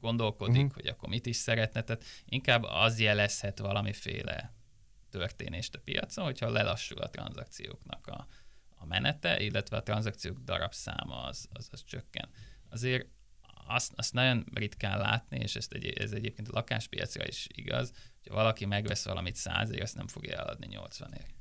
gondolkodik, 0.00 0.56
uh-huh. 0.56 0.74
hogy 0.74 0.86
akkor 0.86 1.08
mit 1.08 1.26
is 1.26 1.36
szeretne. 1.36 1.82
Tehát 1.82 2.04
inkább 2.24 2.62
az 2.62 3.00
jelezhet 3.00 3.58
valamiféle 3.58 4.57
történést 5.10 5.74
a 5.74 5.80
piacon, 5.84 6.24
hogyha 6.24 6.50
lelassul 6.50 6.98
a 6.98 7.10
tranzakcióknak 7.10 8.06
a, 8.06 8.26
a 8.68 8.86
menete, 8.86 9.40
illetve 9.40 9.76
a 9.76 9.82
tranzakciók 9.82 10.38
darabszáma 10.38 11.22
az, 11.22 11.48
az, 11.52 11.68
az 11.70 11.84
csökken. 11.84 12.28
Azért 12.70 13.06
azt, 13.66 13.92
azt 13.96 14.12
nagyon 14.12 14.46
ritkán 14.54 14.98
látni, 14.98 15.38
és 15.38 15.56
ezt 15.56 15.72
egy, 15.72 15.86
ez 15.86 16.12
egyébként 16.12 16.48
a 16.48 16.52
lakáspiacra 16.54 17.26
is 17.26 17.46
igaz, 17.54 17.92
hogy 18.22 18.32
valaki 18.32 18.64
megvesz 18.64 19.04
valamit 19.04 19.36
százért, 19.36 19.82
azt 19.82 19.96
nem 19.96 20.08
fogja 20.08 20.38
eladni 20.38 20.66
80 20.66 21.12
ért. 21.12 21.34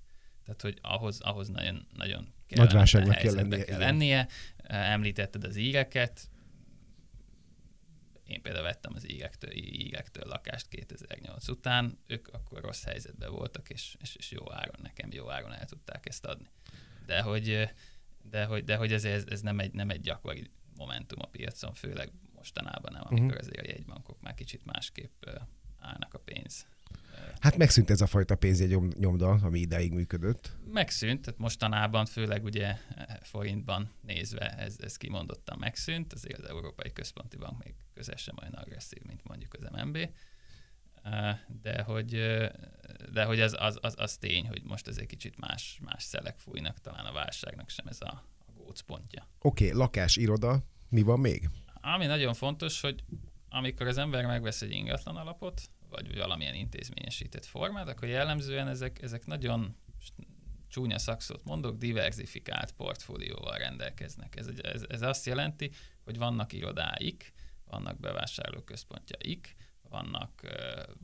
Tehát, 0.44 0.62
hogy 0.62 0.78
ahhoz, 0.82 1.20
ahhoz 1.20 1.48
nagyon, 1.48 1.88
nagyon 1.96 2.34
Nagy 2.48 2.74
válságnak 2.74 3.16
kell 3.16 3.34
lennie. 3.34 3.64
Kell 3.66 3.80
lennie. 3.80 4.28
Említetted 4.68 5.44
az 5.44 5.56
íreket, 5.56 6.30
én 8.28 8.42
például 8.42 8.64
vettem 8.64 8.94
az 8.96 9.10
ígektől, 9.10 9.52
ígektől 9.54 10.28
lakást 10.28 10.68
2008 10.68 11.48
után, 11.48 12.00
ők 12.08 12.28
akkor 12.28 12.62
rossz 12.62 12.84
helyzetben 12.84 13.32
voltak, 13.32 13.70
és, 13.70 13.96
és, 14.02 14.16
és 14.16 14.32
jó 14.32 14.52
áron, 14.54 14.80
nekem 14.82 15.10
jó 15.12 15.30
áron 15.30 15.54
el 15.54 15.66
tudták 15.66 16.06
ezt 16.06 16.26
adni. 16.26 16.50
De 17.06 17.22
hogy, 17.22 17.70
de 18.30 18.46
hogy, 18.46 18.64
de 18.64 18.76
hogy 18.76 18.94
ez, 18.94 19.04
ez, 19.04 19.24
ez 19.30 19.42
nem, 19.42 19.60
egy, 19.60 19.74
nem 19.74 19.90
egy 19.90 20.02
gyakori 20.02 20.52
momentum 20.76 21.20
a 21.22 21.28
piacon, 21.28 21.74
főleg 21.74 22.12
mostanában 22.36 22.92
nem, 22.92 23.02
amikor 23.06 23.26
uh-huh. 23.26 23.40
azért 23.40 23.66
a 23.66 23.70
jegybankok 23.70 24.22
már 24.22 24.34
kicsit 24.34 24.66
másképp 24.66 25.26
állnak 25.80 26.14
a 26.14 26.20
pénz 26.20 26.66
Hát 27.40 27.58
megszűnt 27.58 27.90
ez 27.90 28.02
a 28.02 28.08
fajta 28.08 28.36
pénzjegy 28.36 28.78
nyomda, 28.98 29.30
ami 29.30 29.60
ideig 29.60 29.94
működött. 29.94 30.57
Megszűnt, 30.72 31.22
tehát 31.22 31.40
mostanában 31.40 32.06
főleg 32.06 32.44
ugye 32.44 32.78
forintban 33.22 33.92
nézve 34.02 34.50
ez, 34.50 34.76
ez 34.80 34.98
kimondottan 34.98 35.58
megszűnt, 35.60 36.14
azért 36.14 36.40
az 36.40 36.50
Európai 36.50 36.94
Központi 36.94 37.38
Bank 37.38 37.64
még 37.64 37.76
közel 37.94 38.16
sem 38.16 38.36
olyan 38.42 38.54
agresszív, 38.54 39.02
mint 39.04 39.24
mondjuk 39.24 39.54
az 39.54 39.70
MNB. 39.72 40.10
De 41.62 41.82
hogy, 41.82 42.10
de 43.12 43.24
hogy 43.24 43.40
az, 43.40 43.56
az, 43.60 43.78
az, 43.82 43.94
az 43.98 44.18
tény, 44.18 44.48
hogy 44.48 44.64
most 44.64 44.88
ez 44.88 44.98
egy 44.98 45.06
kicsit 45.06 45.38
más, 45.38 45.80
más 45.84 46.04
szelek 46.04 46.38
fújnak, 46.38 46.80
talán 46.82 47.06
a 47.06 47.12
válságnak 47.12 47.70
sem 47.70 47.88
ez 47.88 48.02
a, 48.02 48.24
a 48.46 48.52
gócpontja. 48.52 49.28
Oké, 49.42 49.66
okay, 49.66 49.78
lakás, 49.78 50.16
iroda, 50.16 50.64
mi 50.90 51.02
van 51.02 51.20
még? 51.20 51.50
Ami 51.82 52.06
nagyon 52.06 52.34
fontos, 52.34 52.82
hogy 52.82 53.04
amikor 53.50 53.88
az 53.88 53.98
ember 53.98 54.26
megvesz 54.26 54.62
egy 54.62 54.72
ingatlan 54.72 55.16
alapot, 55.16 55.62
vagy 55.90 56.18
valamilyen 56.18 56.54
intézményesített 56.54 57.46
formát, 57.46 57.88
akkor 57.88 58.08
jellemzően 58.08 58.68
ezek, 58.68 59.02
ezek 59.02 59.26
nagyon 59.26 59.76
csúnya 60.68 61.00
szakszót 61.00 61.44
mondok, 61.44 61.78
diversifikált 61.78 62.72
portfólióval 62.72 63.58
rendelkeznek. 63.58 64.36
Ez, 64.36 64.48
ez, 64.62 64.86
ez 64.90 65.02
azt 65.02 65.26
jelenti, 65.26 65.72
hogy 66.04 66.18
vannak 66.18 66.54
irodáik, 66.54 67.34
vannak 67.66 68.00
bevásárlóközpontjaik, 68.00 69.56
vannak 69.90 70.42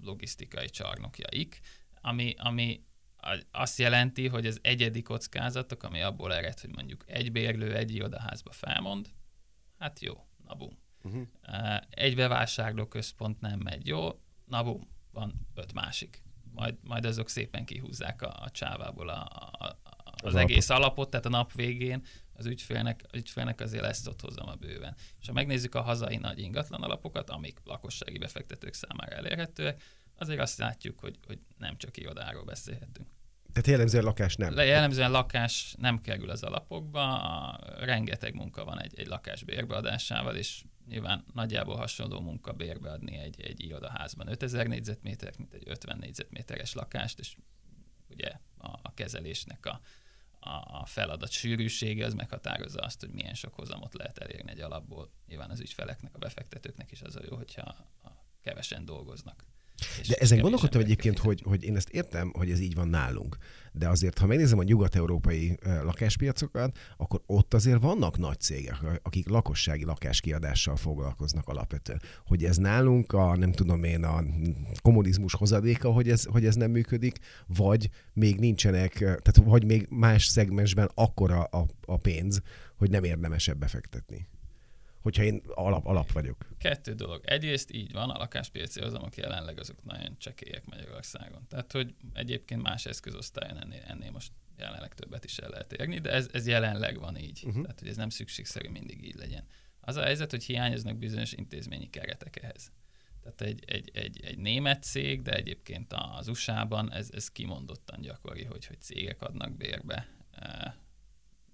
logisztikai 0.02 0.70
csarnokjaik, 0.70 1.60
ami, 2.02 2.34
ami 2.38 2.84
azt 3.52 3.78
jelenti, 3.78 4.28
hogy 4.28 4.46
az 4.46 4.60
egyedi 4.62 5.02
kockázatok, 5.02 5.84
ami 5.84 6.02
abból 6.02 6.34
ered, 6.34 6.60
hogy 6.60 6.76
mondjuk 6.76 7.04
egy 7.08 7.32
bérlő 7.32 7.76
egy 7.76 7.96
irodaházba 7.96 8.52
felmond, 8.52 9.10
hát 9.78 10.00
jó, 10.00 10.28
na 10.46 10.56
bum. 10.56 10.78
Uh-huh. 11.04 11.28
Egy 11.90 12.16
bevásárlóközpont 12.16 13.40
nem 13.42 13.60
megy 13.60 13.88
jó, 13.88 14.20
na 14.46 14.64
bum, 14.64 14.88
van 15.12 15.48
öt 15.54 15.74
másik. 15.74 16.24
Majd, 16.56 16.76
majd 16.84 17.06
azok 17.06 17.30
szépen 17.30 17.66
kihúzzák 17.66 18.22
a, 18.22 18.42
a 18.42 18.50
csávából 18.50 19.10
a, 19.10 19.28
a, 19.52 19.66
a, 19.66 19.78
az, 20.04 20.34
az 20.34 20.36
egész 20.36 20.70
alapot. 20.70 20.86
alapot, 20.86 21.10
tehát 21.10 21.26
a 21.26 21.30
nap 21.30 21.54
végén 21.54 22.04
az 22.34 22.46
ügyfélnek, 22.46 23.04
az 23.12 23.20
ügyfélnek 23.20 23.60
azért 23.60 23.84
lesz 23.84 24.08
ott 24.08 24.22
hozzam 24.22 24.48
a 24.48 24.56
bőven. 24.56 24.96
És 25.20 25.28
ha 25.28 25.34
megnézzük 25.34 25.76
a 25.76 25.82
hazai 25.82 26.18
nagy 26.18 26.40
ingatlan 26.40 26.84
alapokat, 26.84 27.30
amik 27.30 27.60
lakossági 27.64 28.18
befektetők 28.18 28.74
számára 28.74 29.16
elérhetőek, 29.16 29.84
azért 30.18 30.40
azt 30.40 30.58
látjuk, 30.58 31.00
hogy, 31.00 31.20
hogy 31.28 31.40
nem 31.58 31.78
csak 31.78 31.98
irodáról 31.98 32.44
beszélhetünk. 32.44 33.08
Tehát 33.54 33.68
jellemzően 33.68 34.04
lakás 34.04 34.36
nem. 34.36 34.58
Jellemzően 34.58 35.12
lakás 35.12 35.76
nem 35.78 36.02
kerül 36.02 36.30
az 36.30 36.44
alapokba, 36.44 37.58
rengeteg 37.80 38.34
munka 38.36 38.66
van 38.66 38.82
egy, 38.82 39.00
egy 39.00 39.08
lakás 39.08 39.44
bérbeadásával, 39.44 40.36
és 40.36 40.64
nyilván 40.88 41.26
nagyjából 41.34 41.76
hasonló 41.76 42.20
munka 42.20 42.54
bérbeadni 42.54 43.18
egy, 43.18 43.42
egy 43.42 43.64
irodaházban 43.64 44.28
5000 44.28 44.68
négyzetméter, 44.68 45.34
mint 45.38 45.54
egy 45.54 45.64
50 45.66 45.98
négyzetméteres 45.98 46.74
lakást, 46.74 47.20
és 47.20 47.36
ugye 48.10 48.32
a, 48.58 48.80
a 48.82 48.94
kezelésnek 48.94 49.66
a, 49.66 49.82
a, 50.40 50.86
feladat 50.86 51.32
sűrűsége 51.32 52.06
az 52.06 52.14
meghatározza 52.14 52.80
azt, 52.80 53.00
hogy 53.00 53.12
milyen 53.12 53.34
sok 53.34 53.54
hozamot 53.54 53.94
lehet 53.94 54.18
elérni 54.18 54.52
egy 54.52 54.60
alapból. 54.60 55.12
Nyilván 55.28 55.50
az 55.50 55.60
ügyfeleknek, 55.60 56.16
a 56.16 56.18
befektetőknek 56.18 56.92
is 56.92 57.02
az 57.02 57.16
a 57.16 57.22
jó, 57.30 57.36
hogyha 57.36 57.76
kevesen 58.42 58.86
dolgoznak. 58.86 59.46
De 60.08 60.16
ezen 60.16 60.40
gondolkodtam 60.40 60.82
egyébként, 60.82 61.20
hogy, 61.20 61.42
hogy 61.44 61.64
én 61.64 61.76
ezt 61.76 61.90
értem, 61.90 62.32
hogy 62.38 62.52
ez 62.52 62.60
így 62.60 62.76
van 62.76 62.88
nálunk. 62.88 63.38
De 63.72 63.90
azért, 63.90 64.18
ha 64.18 64.26
megnézem 64.26 64.60
a 64.60 64.64
nyugat-európai 64.64 65.58
lakáspiacokat, 65.84 66.78
akkor 66.98 67.22
ott 67.26 67.54
azért 67.54 67.82
vannak 67.82 68.18
nagy 68.18 68.40
cégek, 68.40 68.78
akik 69.04 69.30
lakossági 69.30 69.86
lakáskiadással 69.86 70.76
foglalkoznak 70.76 71.48
alapvetően. 71.48 72.02
Hogy 72.26 72.44
ez 72.44 72.58
nálunk 72.58 73.14
a, 73.14 73.36
nem 73.36 73.52
tudom 73.52 73.84
én, 73.84 74.04
a 74.04 74.24
kommunizmus 74.82 75.34
hozadéka, 75.34 75.92
hogy 75.92 76.10
ez, 76.10 76.24
hogy 76.24 76.46
ez 76.46 76.56
nem 76.56 76.72
működik, 76.72 77.18
vagy 77.48 77.90
még 78.14 78.40
nincsenek, 78.40 78.94
tehát 78.94 79.42
vagy 79.44 79.66
még 79.66 79.88
más 79.90 80.26
szegmensben 80.26 80.92
akkora 80.94 81.44
a, 81.44 81.66
a 81.86 81.98
pénz, 81.98 82.42
hogy 82.78 82.90
nem 82.90 83.04
érdemesebb 83.04 83.58
befektetni 83.58 84.28
hogyha 85.04 85.24
én 85.24 85.42
alap, 85.48 85.86
alap 85.86 86.12
vagyok. 86.12 86.48
Kettő 86.58 86.94
dolog. 86.94 87.22
Egyrészt 87.26 87.72
így 87.72 87.92
van, 87.92 88.10
a 88.10 88.18
lakáspiaci 88.18 88.82
hozamok 88.82 89.16
jelenleg 89.16 89.60
azok 89.60 89.84
nagyon 89.84 90.18
csekélyek 90.18 90.66
Magyarországon. 90.66 91.48
Tehát, 91.48 91.72
hogy 91.72 91.96
egyébként 92.14 92.62
más 92.62 92.86
eszközosztályon 92.86 93.62
ennél, 93.62 93.84
ennél 93.88 94.12
most 94.12 94.32
jelenleg 94.58 94.94
többet 94.94 95.26
is 95.26 95.38
el 95.38 95.50
lehet 95.50 95.74
érni, 95.74 96.00
de 96.00 96.12
ez, 96.12 96.30
ez 96.34 96.48
jelenleg 96.48 97.00
van 97.00 97.18
így. 97.18 97.42
Uh-huh. 97.46 97.62
Tehát, 97.62 97.80
hogy 97.80 97.88
ez 97.88 97.96
nem 97.96 98.10
szükségszerű 98.10 98.70
mindig 98.70 99.06
így 99.06 99.16
legyen. 99.16 99.46
Az 99.80 99.96
a 99.96 100.04
helyzet, 100.04 100.32
hogy 100.32 100.44
hiányoznak 100.44 100.98
bizonyos 100.98 101.32
intézményi 101.32 101.90
keretek 101.90 102.44
ehhez. 102.44 102.72
Tehát 103.22 103.42
egy, 103.42 103.64
egy, 103.66 103.92
egy, 103.94 104.24
egy 104.24 104.38
német 104.38 104.84
cég, 104.84 105.22
de 105.22 105.32
egyébként 105.32 105.94
az 106.18 106.28
USA-ban 106.28 106.92
ez, 106.92 107.10
ez 107.14 107.32
kimondottan 107.32 108.02
gyakori, 108.02 108.44
hogy, 108.44 108.66
hogy 108.66 108.82
cégek 108.82 109.22
adnak 109.22 109.58
bérbe 109.58 110.08
e, 110.32 110.76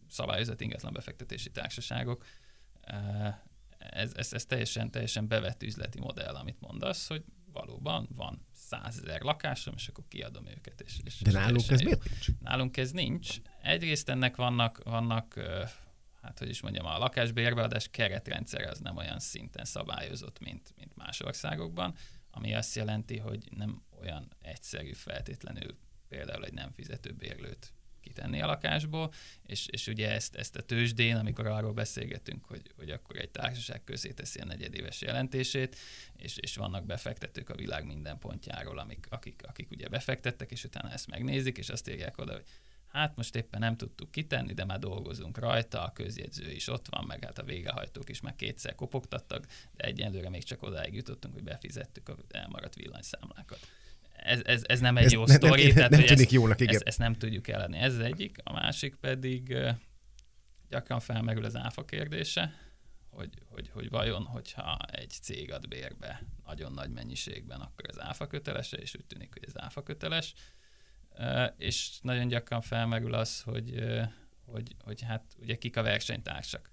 szabályozott 0.09 0.61
ingatlan 0.61 0.93
befektetési 0.93 1.49
társaságok, 1.49 2.25
ez, 3.77 4.13
ez, 4.13 4.33
ez 4.33 4.45
teljesen, 4.45 4.91
teljesen 4.91 5.27
bevett 5.27 5.63
üzleti 5.63 5.99
modell, 5.99 6.35
amit 6.35 6.59
mondasz, 6.59 7.07
hogy 7.07 7.23
valóban 7.51 8.07
van 8.15 8.45
százezer 8.53 9.21
lakásom, 9.21 9.73
és 9.77 9.87
akkor 9.87 10.03
kiadom 10.07 10.47
őket. 10.47 10.81
És, 10.81 10.99
és 11.03 11.21
De 11.21 11.31
nálunk 11.31 11.69
ez 11.69 11.81
miért 11.81 12.09
nincs? 12.09 12.27
Nálunk 12.39 12.77
ez 12.77 12.91
nincs. 12.91 13.35
Egyrészt 13.61 14.09
ennek 14.09 14.35
vannak, 14.35 14.83
vannak 14.83 15.39
hát 16.21 16.39
hogy 16.39 16.49
is 16.49 16.61
mondjam, 16.61 16.85
a 16.85 16.97
lakásbérbeadás 16.97 17.87
keretrendszer 17.91 18.67
az 18.67 18.79
nem 18.79 18.97
olyan 18.97 19.19
szinten 19.19 19.65
szabályozott, 19.65 20.39
mint, 20.39 20.73
mint 20.77 20.95
más 20.95 21.21
országokban, 21.21 21.95
ami 22.31 22.53
azt 22.53 22.75
jelenti, 22.75 23.17
hogy 23.17 23.49
nem 23.55 23.83
olyan 24.01 24.31
egyszerű 24.41 24.93
feltétlenül 24.93 25.77
például 26.07 26.45
egy 26.45 26.53
nem 26.53 26.71
fizető 26.71 27.11
bérlőt 27.11 27.73
kitenni 27.99 28.41
a 28.41 28.45
lakásból, 28.45 29.13
és, 29.45 29.67
és 29.67 29.87
ugye 29.87 30.11
ezt, 30.11 30.35
ezt 30.35 30.55
a 30.55 30.61
tőzsdén, 30.61 31.15
amikor 31.15 31.47
arról 31.47 31.73
beszélgetünk, 31.73 32.45
hogy, 32.45 32.61
hogy 32.75 32.89
akkor 32.89 33.17
egy 33.17 33.29
társaság 33.29 33.83
közé 33.83 34.11
teszi 34.11 34.39
a 34.39 34.45
negyedéves 34.45 35.01
jelentését, 35.01 35.75
és, 36.15 36.37
és 36.37 36.55
vannak 36.55 36.85
befektetők 36.85 37.49
a 37.49 37.55
világ 37.55 37.85
minden 37.85 38.19
pontjáról, 38.19 38.79
amik, 38.79 39.07
akik, 39.09 39.41
akik 39.47 39.71
ugye 39.71 39.87
befektettek, 39.87 40.51
és 40.51 40.63
utána 40.63 40.91
ezt 40.91 41.07
megnézik, 41.07 41.57
és 41.57 41.69
azt 41.69 41.89
írják 41.89 42.17
oda, 42.17 42.33
hogy 42.33 42.45
hát 42.91 43.15
most 43.15 43.35
éppen 43.35 43.59
nem 43.59 43.77
tudtuk 43.77 44.11
kitenni, 44.11 44.53
de 44.53 44.65
már 44.65 44.79
dolgozunk 44.79 45.37
rajta, 45.37 45.83
a 45.83 45.91
közjegyző 45.91 46.51
is 46.51 46.67
ott 46.67 46.87
van, 46.89 47.05
meg 47.05 47.23
hát 47.23 47.39
a 47.39 47.43
végehajtók 47.43 48.09
is 48.09 48.21
már 48.21 48.35
kétszer 48.35 48.75
kopogtattak, 48.75 49.47
de 49.75 49.83
egyenlőre 49.83 50.29
még 50.29 50.43
csak 50.43 50.63
odáig 50.63 50.93
jutottunk, 50.93 51.33
hogy 51.33 51.43
befizettük 51.43 52.09
a 52.09 52.17
elmaradt 52.29 52.75
villanyszámlákat 52.75 53.67
ez, 54.23 54.41
ez, 54.43 54.61
ez 54.65 54.79
nem 54.79 54.97
egy 54.97 55.03
ez 55.03 55.11
jó 55.11 55.25
ne, 55.25 55.33
sztori. 55.33 55.65
Nem, 55.65 55.75
tehát, 55.75 55.89
nem 55.89 55.99
tűnik 55.99 56.23
ezt, 56.23 56.31
jónak, 56.31 56.61
igen. 56.61 56.73
Ezt, 56.73 56.87
ezt 56.87 56.99
nem 56.99 57.13
tudjuk 57.13 57.47
eladni. 57.47 57.77
Ez 57.77 57.93
az 57.93 57.99
egyik. 57.99 58.37
A 58.43 58.53
másik 58.53 58.95
pedig 58.95 59.55
gyakran 60.69 60.99
felmerül 60.99 61.45
az 61.45 61.55
áfa 61.55 61.85
kérdése, 61.85 62.53
hogy, 63.09 63.29
hogy, 63.45 63.69
hogy 63.69 63.89
vajon, 63.89 64.23
hogyha 64.23 64.77
egy 64.91 65.09
cég 65.21 65.51
ad 65.51 65.67
bérbe 65.67 66.23
nagyon 66.45 66.73
nagy 66.73 66.89
mennyiségben, 66.89 67.59
akkor 67.59 67.85
az 67.87 68.01
áfa 68.01 68.27
köteles 68.27 68.71
és 68.71 68.95
úgy 68.95 69.05
tűnik, 69.05 69.33
hogy 69.33 69.43
az 69.47 69.61
áfa 69.61 69.83
köteles. 69.83 70.33
És 71.57 71.99
nagyon 72.01 72.27
gyakran 72.27 72.61
felmerül 72.61 73.13
az, 73.13 73.41
hogy, 73.41 73.83
hogy, 74.45 74.75
hogy 74.83 75.01
hát 75.01 75.23
ugye 75.39 75.55
kik 75.55 75.77
a 75.77 75.83
versenytársak. 75.83 76.71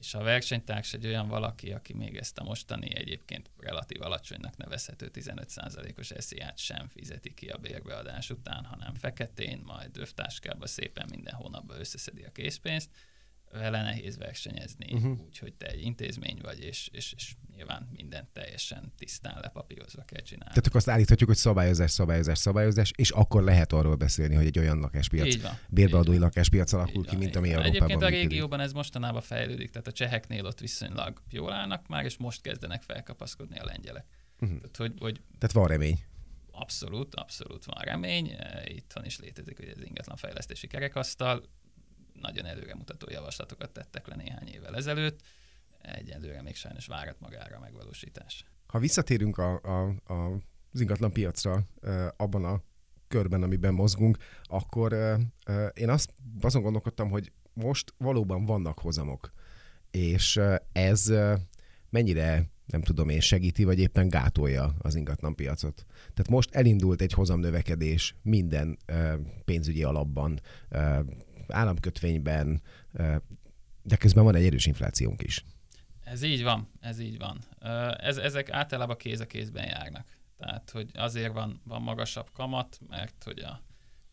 És 0.00 0.14
a 0.14 0.22
versenytárs 0.22 0.92
egy 0.92 1.06
olyan 1.06 1.28
valaki, 1.28 1.72
aki 1.72 1.92
még 1.92 2.16
ezt 2.16 2.38
a 2.38 2.44
mostani 2.44 2.96
egyébként 2.96 3.50
relatív 3.58 4.02
alacsonynak 4.02 4.56
nevezhető 4.56 5.10
15%-os 5.14 6.10
esziát 6.10 6.58
sem 6.58 6.88
fizeti 6.88 7.34
ki 7.34 7.48
a 7.48 7.58
bérbeadás 7.58 8.30
után, 8.30 8.64
hanem 8.64 8.94
feketén, 8.94 9.62
majd 9.64 9.96
övtáskába 9.96 10.66
szépen 10.66 11.06
minden 11.10 11.34
hónapban 11.34 11.80
összeszedi 11.80 12.22
a 12.22 12.32
készpénzt, 12.32 12.90
vele 13.52 13.82
nehéz 13.82 14.16
versenyezni, 14.18 14.92
uh-huh. 14.92 15.18
úgyhogy 15.26 15.54
te 15.54 15.66
egy 15.66 15.82
intézmény 15.82 16.38
vagy, 16.42 16.62
és, 16.62 16.88
és, 16.92 17.12
és 17.16 17.34
nyilván 17.54 17.88
mindent 17.92 18.28
teljesen 18.28 18.92
tisztán 18.98 19.38
lepapírozva 19.40 20.02
kell 20.02 20.22
csinálni. 20.22 20.48
Tehát 20.48 20.66
akkor 20.66 20.76
azt 20.76 20.88
állíthatjuk, 20.88 21.28
hogy 21.28 21.38
szabályozás, 21.38 21.90
szabályozás, 21.90 22.38
szabályozás, 22.38 22.92
és 22.96 23.10
akkor 23.10 23.42
lehet 23.42 23.72
arról 23.72 23.94
beszélni, 23.94 24.34
hogy 24.34 24.46
egy 24.46 24.58
olyan 24.58 24.78
lakáspiac, 24.78 25.26
így 25.26 25.42
van, 25.42 25.58
bérbeadói 25.68 26.14
így 26.14 26.20
lakáspiac 26.20 26.72
alakul 26.72 27.04
így 27.04 27.08
ki, 27.08 27.16
mint 27.16 27.36
ami 27.36 27.48
Európában 27.48 27.74
Egyébként 27.74 28.02
a 28.02 28.08
régióban 28.08 28.60
ez 28.60 28.72
mostanában 28.72 29.22
fejlődik, 29.22 29.70
tehát 29.70 29.86
a 29.86 29.92
cseheknél 29.92 30.44
ott 30.44 30.60
viszonylag 30.60 31.22
jól 31.30 31.52
állnak 31.52 31.88
már, 31.88 32.04
és 32.04 32.16
most 32.16 32.40
kezdenek 32.40 32.82
felkapaszkodni 32.82 33.58
a 33.58 33.64
lengyelek. 33.64 34.04
Uh-huh. 34.40 34.58
Tehát, 34.58 34.76
hogy, 34.76 34.94
hogy 34.98 35.20
tehát 35.38 35.54
van 35.54 35.66
remény. 35.66 36.04
Abszolút, 36.50 37.14
abszolút 37.14 37.64
van 37.64 37.82
remény. 37.84 38.36
Itthon 38.64 39.04
is 39.04 39.18
létezik 39.18 39.56
hogy 39.56 39.68
az 39.76 39.84
ingatlan 39.84 40.16
fejlesztési 40.16 40.66
kerekasztal 40.66 41.42
nagyon 42.20 42.44
előremutató 42.44 43.06
javaslatokat 43.10 43.70
tettek 43.70 44.06
le 44.06 44.16
néhány 44.16 44.48
évvel 44.48 44.76
ezelőtt, 44.76 45.20
egyelőre 45.80 46.42
még 46.42 46.56
sajnos 46.56 46.86
várat 46.86 47.20
magára 47.20 47.56
a 47.56 47.60
megvalósítás. 47.60 48.44
Ha 48.66 48.78
visszatérünk 48.78 49.38
a, 49.38 49.60
a, 49.62 49.94
a, 50.12 50.40
az 50.72 50.80
ingatlan 50.80 51.12
piacra 51.12 51.66
abban 52.16 52.44
a 52.44 52.62
körben, 53.08 53.42
amiben 53.42 53.74
mozgunk, 53.74 54.16
akkor 54.42 54.92
én 55.74 55.88
azt, 55.88 56.14
azon 56.40 56.62
gondolkodtam, 56.62 57.10
hogy 57.10 57.32
most 57.52 57.94
valóban 57.98 58.44
vannak 58.44 58.78
hozamok, 58.78 59.32
és 59.90 60.40
ez 60.72 61.12
mennyire 61.90 62.44
nem 62.66 62.82
tudom 62.82 63.08
én, 63.08 63.20
segíti, 63.20 63.64
vagy 63.64 63.78
éppen 63.78 64.08
gátolja 64.08 64.74
az 64.78 64.94
ingatlan 64.94 65.34
piacot. 65.34 65.86
Tehát 65.98 66.28
most 66.28 66.54
elindult 66.54 67.00
egy 67.00 67.12
hozamnövekedés 67.12 68.14
minden 68.22 68.78
pénzügyi 69.44 69.82
alapban, 69.82 70.40
államkötvényben, 71.48 72.62
de 73.82 73.96
közben 73.98 74.24
van 74.24 74.34
egy 74.34 74.46
erős 74.46 74.66
inflációnk 74.66 75.22
is. 75.22 75.44
Ez 76.04 76.22
így 76.22 76.42
van, 76.42 76.68
ez 76.80 76.98
így 76.98 77.18
van. 77.18 77.38
Ez, 77.98 78.16
ezek 78.16 78.50
általában 78.50 78.96
kéz 78.96 79.20
a 79.20 79.26
kézben 79.26 79.66
járnak. 79.66 80.06
Tehát, 80.36 80.70
hogy 80.70 80.90
azért 80.94 81.32
van, 81.32 81.60
van 81.64 81.82
magasabb 81.82 82.30
kamat, 82.32 82.80
mert 82.88 83.22
hogy 83.24 83.38
a, 83.38 83.62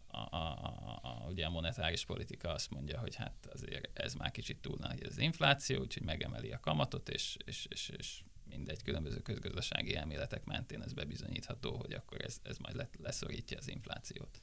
a, 0.07 0.35
a, 0.35 0.99
a, 1.01 1.25
ugye 1.29 1.45
a 1.45 1.49
monetáris 1.49 2.05
politika 2.05 2.49
azt 2.49 2.69
mondja, 2.69 2.99
hogy 2.99 3.15
hát 3.15 3.49
azért 3.53 3.99
ez 3.99 4.13
már 4.13 4.31
kicsit 4.31 4.57
túl 4.57 4.77
nagy 4.79 5.03
az 5.03 5.17
infláció, 5.17 5.79
úgyhogy 5.79 6.03
megemeli 6.03 6.51
a 6.51 6.59
kamatot, 6.59 7.09
és, 7.09 7.37
és, 7.45 7.65
és, 7.69 7.91
és 7.97 8.23
mindegy 8.43 8.83
különböző 8.83 9.19
közgazdasági 9.19 9.95
elméletek 9.95 10.45
mentén 10.45 10.81
ez 10.81 10.93
bebizonyítható, 10.93 11.77
hogy 11.77 11.93
akkor 11.93 12.21
ez, 12.21 12.37
ez 12.43 12.57
majd 12.57 12.87
leszorítja 12.97 13.57
az 13.57 13.69
inflációt. 13.69 14.41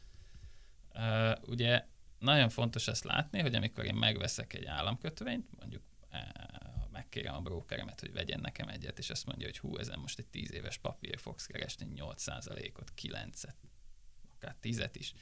Ugye 1.46 1.84
nagyon 2.20 2.48
fontos 2.48 2.88
ezt 2.88 3.04
látni, 3.04 3.40
hogy 3.40 3.54
amikor 3.54 3.84
én 3.84 3.94
megveszek 3.94 4.54
egy 4.54 4.64
államkötvényt, 4.64 5.46
mondjuk 5.58 5.82
eh, 6.10 6.22
megkérem 6.92 7.34
a 7.34 7.40
brókeremet, 7.40 8.00
hogy 8.00 8.12
vegyen 8.12 8.40
nekem 8.40 8.68
egyet, 8.68 8.98
és 8.98 9.10
azt 9.10 9.26
mondja, 9.26 9.46
hogy 9.46 9.58
hú, 9.58 9.76
ezen 9.76 9.98
most 9.98 10.18
egy 10.18 10.26
10 10.26 10.52
éves 10.52 10.78
papír 10.78 11.18
fogsz 11.18 11.46
keresni 11.46 11.86
8%-ot, 11.96 12.92
9-et, 13.02 13.54
akár 14.34 14.56
10-et 14.62 14.90
is 14.92 15.12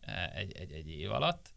eh, 0.00 0.36
egy, 0.36 0.52
egy, 0.52 0.72
egy 0.72 0.88
év 0.88 1.10
alatt, 1.10 1.54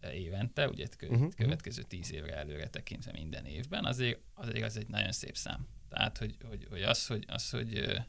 eh, 0.00 0.14
évente, 0.14 0.68
ugye 0.68 0.86
uh-huh. 1.02 1.34
következő 1.34 1.82
10 1.82 2.12
évre 2.12 2.36
előre 2.36 2.68
tekintve 2.68 3.12
minden 3.12 3.44
évben, 3.44 3.84
azért, 3.84 4.20
azért 4.34 4.64
az 4.64 4.76
egy 4.76 4.88
nagyon 4.88 5.12
szép 5.12 5.36
szám. 5.36 5.68
Tehát, 5.88 6.18
hogy, 6.18 6.36
hogy, 6.48 6.66
hogy 6.70 6.82
az, 6.82 7.06
hogy, 7.06 7.24
az, 7.28 7.50
hogy 7.50 8.02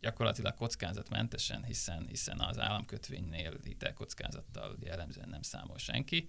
gyakorlatilag 0.00 0.54
kockázatmentesen, 0.54 1.64
hiszen, 1.64 2.06
hiszen 2.06 2.40
az 2.40 2.58
államkötvénynél 2.58 3.58
hitelkockázattal 3.64 4.76
jellemzően 4.80 5.28
nem 5.28 5.42
számol 5.42 5.78
senki. 5.78 6.28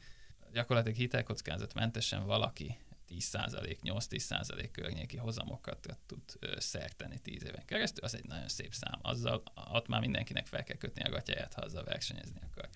Gyakorlatilag 0.53 0.97
hitelkockázatmentesen 0.97 2.25
valaki 2.25 2.77
10%, 3.09 3.77
8-10% 3.83 4.69
környéki 4.71 5.17
hozamokat 5.17 5.97
tud 6.05 6.21
szerteni 6.57 7.19
10 7.19 7.43
éven 7.43 7.65
keresztül, 7.65 8.03
az 8.03 8.15
egy 8.15 8.25
nagyon 8.25 8.47
szép 8.47 8.73
szám. 8.73 8.99
Azzal 9.01 9.43
ott 9.71 9.87
már 9.87 9.99
mindenkinek 9.99 10.47
fel 10.47 10.63
kell 10.63 10.77
kötni 10.77 11.03
a 11.03 11.09
gatyáját, 11.09 11.53
ha 11.53 11.61
azzal 11.61 11.83
versenyezni 11.83 12.39
akar. 12.51 12.69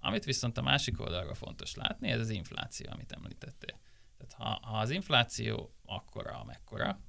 Amit 0.00 0.24
viszont 0.24 0.58
a 0.58 0.62
másik 0.62 1.00
oldalra 1.00 1.34
fontos 1.34 1.74
látni, 1.74 2.10
ez 2.10 2.20
az 2.20 2.30
infláció, 2.30 2.90
amit 2.90 3.12
említettél. 3.12 3.80
Tehát 4.16 4.32
ha, 4.32 4.68
ha 4.68 4.78
az 4.78 4.90
infláció 4.90 5.74
akkora, 5.84 6.38
amekkora, 6.38 7.00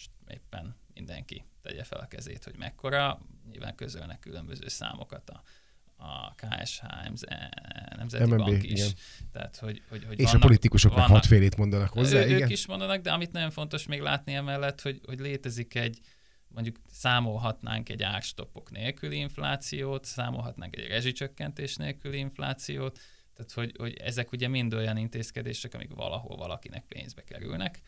most 0.00 0.40
éppen 0.40 0.76
mindenki 0.94 1.44
tegye 1.62 1.84
fel 1.84 1.98
a 1.98 2.06
kezét, 2.06 2.44
hogy 2.44 2.56
mekkora. 2.56 3.20
Nyilván 3.50 3.74
közölnek 3.74 4.18
különböző 4.18 4.68
számokat 4.68 5.30
a, 5.30 5.42
a 5.96 6.34
KSH, 6.34 6.82
Nemzeti 7.96 8.30
MNB, 8.30 8.36
Bank 8.36 8.62
is. 8.62 8.70
Igen. 8.70 8.92
Tehát, 9.32 9.56
hogy, 9.56 9.82
hogy, 9.88 10.04
hogy 10.04 10.18
És 10.20 10.24
vannak, 10.24 10.42
a 10.42 10.46
politikusok 10.46 10.92
vannak, 10.92 11.08
hatfélét 11.08 11.56
mondanak 11.56 11.92
hozzá. 11.92 12.18
Ő, 12.18 12.24
igen? 12.24 12.42
Ők 12.42 12.50
is 12.50 12.66
mondanak, 12.66 13.00
de 13.00 13.12
amit 13.12 13.32
nagyon 13.32 13.50
fontos 13.50 13.86
még 13.86 14.00
látni 14.00 14.34
emellett, 14.34 14.80
hogy, 14.80 15.00
hogy 15.04 15.18
létezik 15.18 15.74
egy, 15.74 16.00
mondjuk 16.48 16.80
számolhatnánk 16.90 17.88
egy 17.88 18.02
árstoppok 18.02 18.70
nélküli 18.70 19.16
inflációt, 19.16 20.04
számolhatnánk 20.04 20.76
egy 20.76 20.86
rezsicsökkentés 20.86 21.76
nélküli 21.76 22.18
inflációt, 22.18 22.98
tehát 23.34 23.52
hogy, 23.52 23.74
hogy 23.78 23.96
ezek 23.96 24.32
ugye 24.32 24.48
mind 24.48 24.74
olyan 24.74 24.96
intézkedések, 24.96 25.74
amik 25.74 25.94
valahol 25.94 26.36
valakinek 26.36 26.84
pénzbe 26.84 27.24
kerülnek, 27.24 27.80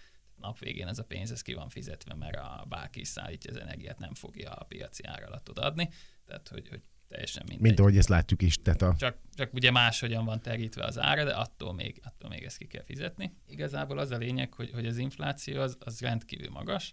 nap 0.42 0.58
végén 0.58 0.86
ez 0.86 0.98
a 0.98 1.04
pénz 1.04 1.30
ez 1.30 1.42
ki 1.42 1.54
van 1.54 1.68
fizetve, 1.68 2.14
mert 2.14 2.36
a 2.36 2.64
bárki 2.68 3.04
szállítja 3.04 3.50
az 3.50 3.56
energiát, 3.56 3.98
nem 3.98 4.14
fogja 4.14 4.50
a 4.50 4.64
piaci 4.64 5.04
ár 5.04 5.22
alatt 5.22 5.50
odaadni. 5.50 5.88
Tehát, 6.26 6.48
hogy, 6.48 6.68
hogy 6.68 6.82
teljesen 7.08 7.42
mindegy. 7.46 7.66
Mint 7.66 7.80
ahogy 7.80 7.96
ezt 7.96 8.08
látjuk 8.08 8.42
is. 8.42 8.56
Tehát 8.62 8.82
a... 8.82 8.94
csak, 8.98 9.16
csak 9.34 9.52
ugye 9.52 9.70
máshogyan 9.70 10.24
van 10.24 10.40
terítve 10.40 10.84
az 10.84 10.98
ára, 10.98 11.24
de 11.24 11.32
attól 11.32 11.72
még, 11.72 12.00
attól 12.04 12.28
még 12.28 12.42
ezt 12.42 12.56
ki 12.56 12.66
kell 12.66 12.84
fizetni. 12.84 13.36
Igazából 13.46 13.98
az 13.98 14.10
a 14.10 14.16
lényeg, 14.16 14.52
hogy, 14.54 14.70
hogy 14.70 14.86
az 14.86 14.96
infláció 14.96 15.60
az, 15.60 15.76
az 15.80 16.00
rendkívül 16.00 16.50
magas, 16.50 16.92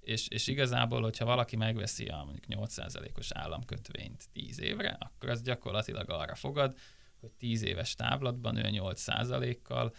és, 0.00 0.28
és 0.28 0.46
igazából, 0.46 1.02
hogyha 1.02 1.24
valaki 1.24 1.56
megveszi 1.56 2.06
a 2.06 2.22
mondjuk 2.24 2.44
8%-os 2.48 3.30
államkötvényt 3.30 4.28
10 4.32 4.60
évre, 4.60 4.96
akkor 5.00 5.28
az 5.28 5.42
gyakorlatilag 5.42 6.10
arra 6.10 6.34
fogad, 6.34 6.76
hogy 7.20 7.30
10 7.30 7.62
éves 7.62 7.94
távlatban 7.94 8.56
ő 8.56 8.68
8%-kal 8.72 9.94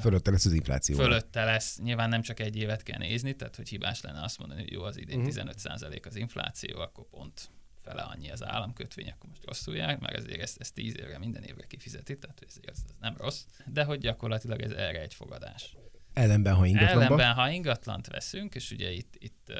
Fölötte 0.00 0.30
lesz 0.30 0.44
az 0.44 0.52
infláció. 0.52 0.96
Fölötte 0.96 1.44
lesz. 1.44 1.78
Nyilván 1.78 2.08
nem 2.08 2.22
csak 2.22 2.40
egy 2.40 2.56
évet 2.56 2.82
kell 2.82 2.98
nézni, 2.98 3.34
tehát 3.36 3.56
hogy 3.56 3.68
hibás 3.68 4.00
lenne 4.00 4.22
azt 4.22 4.38
mondani, 4.38 4.60
hogy 4.60 4.72
jó, 4.72 4.82
az 4.82 4.98
idén 4.98 5.18
uh-huh. 5.18 5.34
Mhm. 5.34 5.48
15% 5.48 6.06
az 6.06 6.16
infláció, 6.16 6.80
akkor 6.80 7.08
pont 7.08 7.50
fele 7.82 8.02
annyi 8.02 8.30
az 8.30 8.44
államkötvény, 8.44 9.10
akkor 9.10 9.28
most 9.28 9.44
rosszul 9.44 9.76
jár, 9.76 9.98
mert 9.98 10.16
ezért 10.16 10.40
ezt, 10.40 10.60
ezt 10.60 10.74
10 10.74 10.96
évre, 10.96 11.18
minden 11.18 11.42
évre 11.42 11.66
kifizeti, 11.66 12.18
tehát 12.18 12.38
hogy 12.38 12.48
ez, 12.48 12.56
ez 12.62 12.84
nem 13.00 13.16
rossz, 13.16 13.44
de 13.66 13.84
hogy 13.84 13.98
gyakorlatilag 13.98 14.62
ez 14.62 14.70
erre 14.70 15.00
egy 15.00 15.14
fogadás. 15.14 15.76
Ellenben, 16.12 16.54
ha 16.54 16.66
ingatlanba? 16.66 17.02
Ellenben, 17.02 17.34
ha 17.34 17.50
ingatlant 17.50 18.06
veszünk, 18.06 18.54
és 18.54 18.70
ugye 18.70 18.90
itt, 18.90 19.14
itt, 19.18 19.52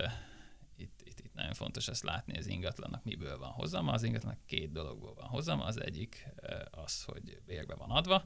itt, 0.77 1.03
itt, 1.05 1.21
itt 1.21 1.35
nagyon 1.35 1.55
fontos 1.55 1.89
ezt 1.89 2.03
látni, 2.03 2.39
az 2.39 2.47
ingatlannak 2.47 3.05
miből 3.05 3.39
van 3.39 3.51
hozama. 3.51 3.93
Az 3.93 4.03
ingatlannak 4.03 4.47
két 4.47 4.73
dologból 4.73 5.15
van 5.15 5.27
hozama. 5.27 5.65
Az 5.65 5.81
egyik 5.81 6.29
az, 6.71 7.03
hogy 7.03 7.41
bérbe 7.47 7.75
van 7.75 7.91
adva, 7.91 8.25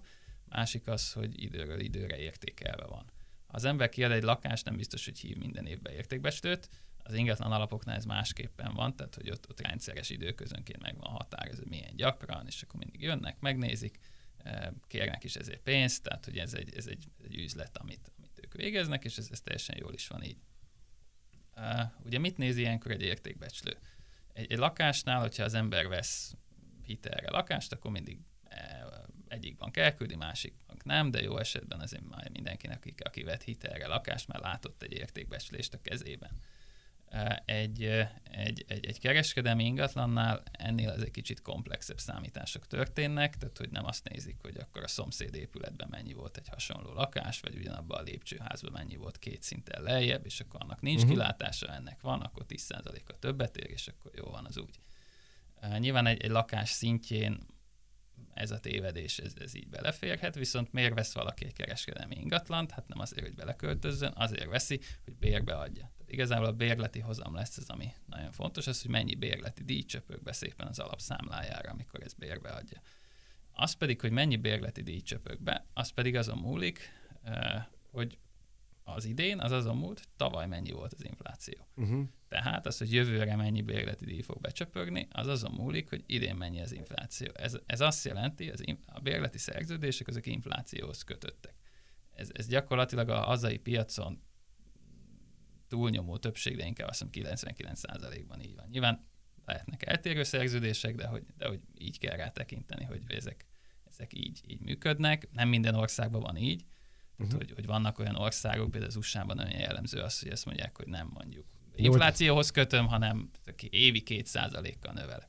másik 0.53 0.87
az, 0.87 1.13
hogy 1.13 1.43
időről 1.43 1.81
időre 1.81 2.17
értékelve 2.17 2.87
van. 2.87 3.11
Ha 3.47 3.55
az 3.55 3.65
ember 3.65 3.89
kiad 3.89 4.11
egy 4.11 4.23
lakást, 4.23 4.65
nem 4.65 4.77
biztos, 4.77 5.05
hogy 5.05 5.19
hív 5.19 5.37
minden 5.37 5.67
évben 5.67 5.93
értékbestőt, 5.93 6.69
az 7.03 7.15
ingatlan 7.15 7.53
alapoknál 7.53 7.97
ez 7.97 8.05
másképpen 8.05 8.75
van, 8.75 8.97
tehát 8.97 9.15
hogy 9.15 9.31
ott, 9.31 9.49
ott 9.49 9.61
rendszeres 9.61 10.11
időközönként 10.11 10.83
meg 10.83 10.97
van 10.99 11.11
határozva, 11.11 11.65
milyen 11.69 11.97
gyakran, 11.97 12.47
és 12.47 12.63
akkor 12.63 12.81
mindig 12.81 13.03
jönnek, 13.03 13.41
megnézik, 13.41 13.99
eh, 14.37 14.69
kérnek 14.87 15.25
is 15.25 15.37
ezért 15.37 15.61
pénzt, 15.61 16.03
tehát 16.03 16.25
hogy 16.25 16.39
ez 16.39 16.55
egy, 16.55 16.75
ez 16.77 16.87
egy, 16.87 17.05
egy 17.25 17.37
üzlet, 17.37 17.77
amit, 17.77 18.13
amit 18.17 18.41
ők 18.45 18.53
végeznek, 18.53 19.05
és 19.05 19.19
ez, 19.19 19.29
ez 19.31 19.41
teljesen 19.41 19.77
jól 19.79 19.93
is 19.93 20.09
van 20.09 20.23
így. 20.23 20.39
Uh, 21.57 21.81
ugye 22.05 22.19
mit 22.19 22.37
néz 22.37 22.57
ilyenkor 22.57 22.91
egy 22.91 23.03
értékbecslő? 23.03 23.79
Egy, 24.33 24.53
egy 24.53 24.59
lakásnál, 24.59 25.21
hogyha 25.21 25.45
az 25.45 25.55
ember 25.55 25.89
vesz 25.89 26.35
hitelre 26.83 27.31
lakást, 27.31 27.73
akkor 27.73 27.91
mindig 27.91 28.19
eh, 28.42 28.42
egyik 29.33 29.57
bank 29.57 29.77
elküldi, 29.77 30.17
másik 30.17 30.55
bank 30.67 30.85
nem, 30.85 31.11
de 31.11 31.23
jó 31.23 31.39
esetben 31.39 31.81
azért 31.81 32.09
már 32.09 32.31
mindenkinek, 32.33 32.95
aki, 32.99 33.23
vett 33.23 33.43
hitelre 33.43 33.87
lakást, 33.87 34.29
már 34.29 34.41
látott 34.41 34.83
egy 34.83 34.93
értékbeslést 34.93 35.75
a 35.75 35.81
kezében. 35.83 36.31
Egy, 37.45 37.83
egy, 38.31 38.65
egy, 38.69 38.87
egy 38.87 38.99
kereskedelmi 39.01 39.65
ingatlannál 39.65 40.43
ennél 40.53 40.91
ez 40.91 41.01
egy 41.01 41.11
kicsit 41.11 41.43
komplexebb 41.43 41.99
számítások 41.99 42.67
történnek, 42.67 43.37
tehát 43.37 43.59
hogy 43.59 43.71
nem 43.71 43.85
azt 43.85 44.09
nézik, 44.09 44.37
hogy 44.43 44.57
akkor 44.57 44.83
a 44.83 44.89
szomszéd 44.89 45.35
épületben 45.35 45.89
mennyi 45.91 46.13
volt 46.13 46.37
egy 46.37 46.49
hasonló 46.49 46.93
lakás, 46.93 47.41
vagy 47.41 47.57
ugyanabban 47.57 47.99
a 47.99 48.03
lépcsőházban 48.03 48.73
mennyi 48.73 48.97
volt 48.97 49.19
két 49.19 49.43
szinten 49.43 49.83
lejjebb, 49.83 50.25
és 50.25 50.41
akkor 50.41 50.61
annak 50.63 50.81
nincs 50.81 51.01
uh-huh. 51.01 51.13
kilátása, 51.13 51.67
ennek 51.67 52.01
van, 52.01 52.21
akkor 52.21 52.45
10%-a 52.49 53.19
többet 53.19 53.57
ér, 53.57 53.71
és 53.71 53.89
akkor 53.89 54.13
jó 54.15 54.25
van 54.25 54.45
az 54.45 54.59
úgy. 54.59 54.81
Nyilván 55.79 56.07
egy, 56.07 56.23
egy 56.23 56.31
lakás 56.31 56.71
szintjén 56.71 57.47
ez 58.35 58.51
a 58.51 58.59
tévedés, 58.59 59.19
ez, 59.19 59.33
ez 59.41 59.55
így 59.55 59.69
beleférhet, 59.69 60.35
viszont 60.35 60.73
miért 60.73 60.95
vesz 60.95 61.15
valaki 61.15 61.45
egy 61.45 61.53
kereskedelmi 61.53 62.15
ingatlant? 62.15 62.71
Hát 62.71 62.89
nem 62.89 62.99
azért, 62.99 63.27
hogy 63.27 63.35
beleköltözzön, 63.35 64.13
azért 64.17 64.49
veszi, 64.49 64.81
hogy 65.05 65.17
bérbe 65.17 65.55
adja. 65.55 65.91
Tehát 65.97 66.13
igazából 66.13 66.47
a 66.47 66.53
bérleti 66.53 67.01
hozam 67.01 67.35
lesz 67.35 67.57
ez, 67.57 67.69
ami 67.69 67.93
nagyon 68.07 68.33
fontos, 68.33 68.67
az, 68.67 68.83
hogy 68.83 68.91
mennyi 68.91 69.15
bérleti 69.15 69.63
díj 69.65 69.83
csöpög 69.83 70.23
be 70.23 70.33
szépen 70.33 70.67
az 70.67 70.79
alapszámlájára, 70.79 71.71
amikor 71.71 72.03
ez 72.03 72.13
bérbe 72.13 72.51
adja. 72.51 72.81
Az 73.53 73.73
pedig, 73.73 74.01
hogy 74.01 74.11
mennyi 74.11 74.37
bérleti 74.37 74.83
díj 74.83 75.01
csöpög 75.01 75.43
be, 75.43 75.67
az 75.73 75.91
pedig 75.91 76.17
azon 76.17 76.39
múlik, 76.39 76.91
eh, 77.23 77.65
hogy 77.91 78.19
az 78.85 79.05
idén, 79.05 79.41
az 79.41 79.53
azon 79.53 79.77
múlt, 79.77 80.09
tavaly 80.17 80.47
mennyi 80.47 80.71
volt 80.71 80.93
az 80.93 81.05
infláció. 81.05 81.67
Uh-huh. 81.77 82.09
Tehát 82.33 82.67
az, 82.67 82.79
hogy 82.79 82.93
jövőre 82.93 83.37
mennyi 83.37 83.63
bérleti 83.63 84.05
díj 84.05 84.21
fog 84.21 84.41
becsöpögni, 84.41 85.09
az 85.11 85.27
azon 85.27 85.53
múlik, 85.53 85.89
hogy 85.89 86.05
idén 86.07 86.37
mennyi 86.37 86.61
az 86.61 86.73
infláció. 86.73 87.29
Ez, 87.35 87.57
ez 87.67 87.81
azt 87.81 88.05
jelenti, 88.05 88.51
az 88.51 88.67
in, 88.67 88.79
a 88.87 89.01
bérleti 89.01 89.39
szerződések 89.39 90.09
azok 90.09 90.27
inflációhoz 90.27 91.03
kötöttek. 91.03 91.55
Ez, 92.15 92.29
ez 92.33 92.47
gyakorlatilag 92.47 93.09
a 93.09 93.21
hazai 93.21 93.59
piacon 93.59 94.23
túlnyomó 95.69 96.17
többség, 96.17 96.57
de 96.57 96.67
inkább 96.67 96.89
azt 96.89 97.03
mondom 97.03 97.33
99%-ban 97.33 98.41
így 98.41 98.57
van. 98.57 98.69
Nyilván 98.71 99.07
lehetnek 99.45 99.87
eltérő 99.87 100.23
szerződések, 100.23 100.95
de 100.95 101.07
hogy, 101.07 101.25
de 101.37 101.49
hogy 101.49 101.61
így 101.79 101.99
kell 101.99 102.17
rá 102.17 102.29
tekinteni, 102.29 102.85
hogy 102.85 103.03
ezek, 103.09 103.47
ezek 103.85 104.13
így, 104.15 104.41
így 104.47 104.61
működnek. 104.61 105.29
Nem 105.33 105.49
minden 105.49 105.75
országban 105.75 106.21
van 106.21 106.37
így, 106.37 106.65
uh-huh. 107.19 107.37
hogy, 107.37 107.53
hogy 107.55 107.67
vannak 107.67 107.99
olyan 107.99 108.17
országok, 108.17 108.71
például 108.71 108.91
az 108.91 108.97
USA-ban 108.97 109.37
nagyon 109.37 109.59
jellemző 109.59 110.01
az, 110.01 110.21
hogy 110.21 110.31
ezt 110.31 110.45
mondják, 110.45 110.77
hogy 110.77 110.87
nem 110.87 111.11
mondjuk 111.13 111.47
inflációhoz 111.75 112.51
kötöm, 112.51 112.87
hanem 112.87 113.31
évi 113.71 114.03
2%-kal 114.07 114.93
növelek. 114.93 115.29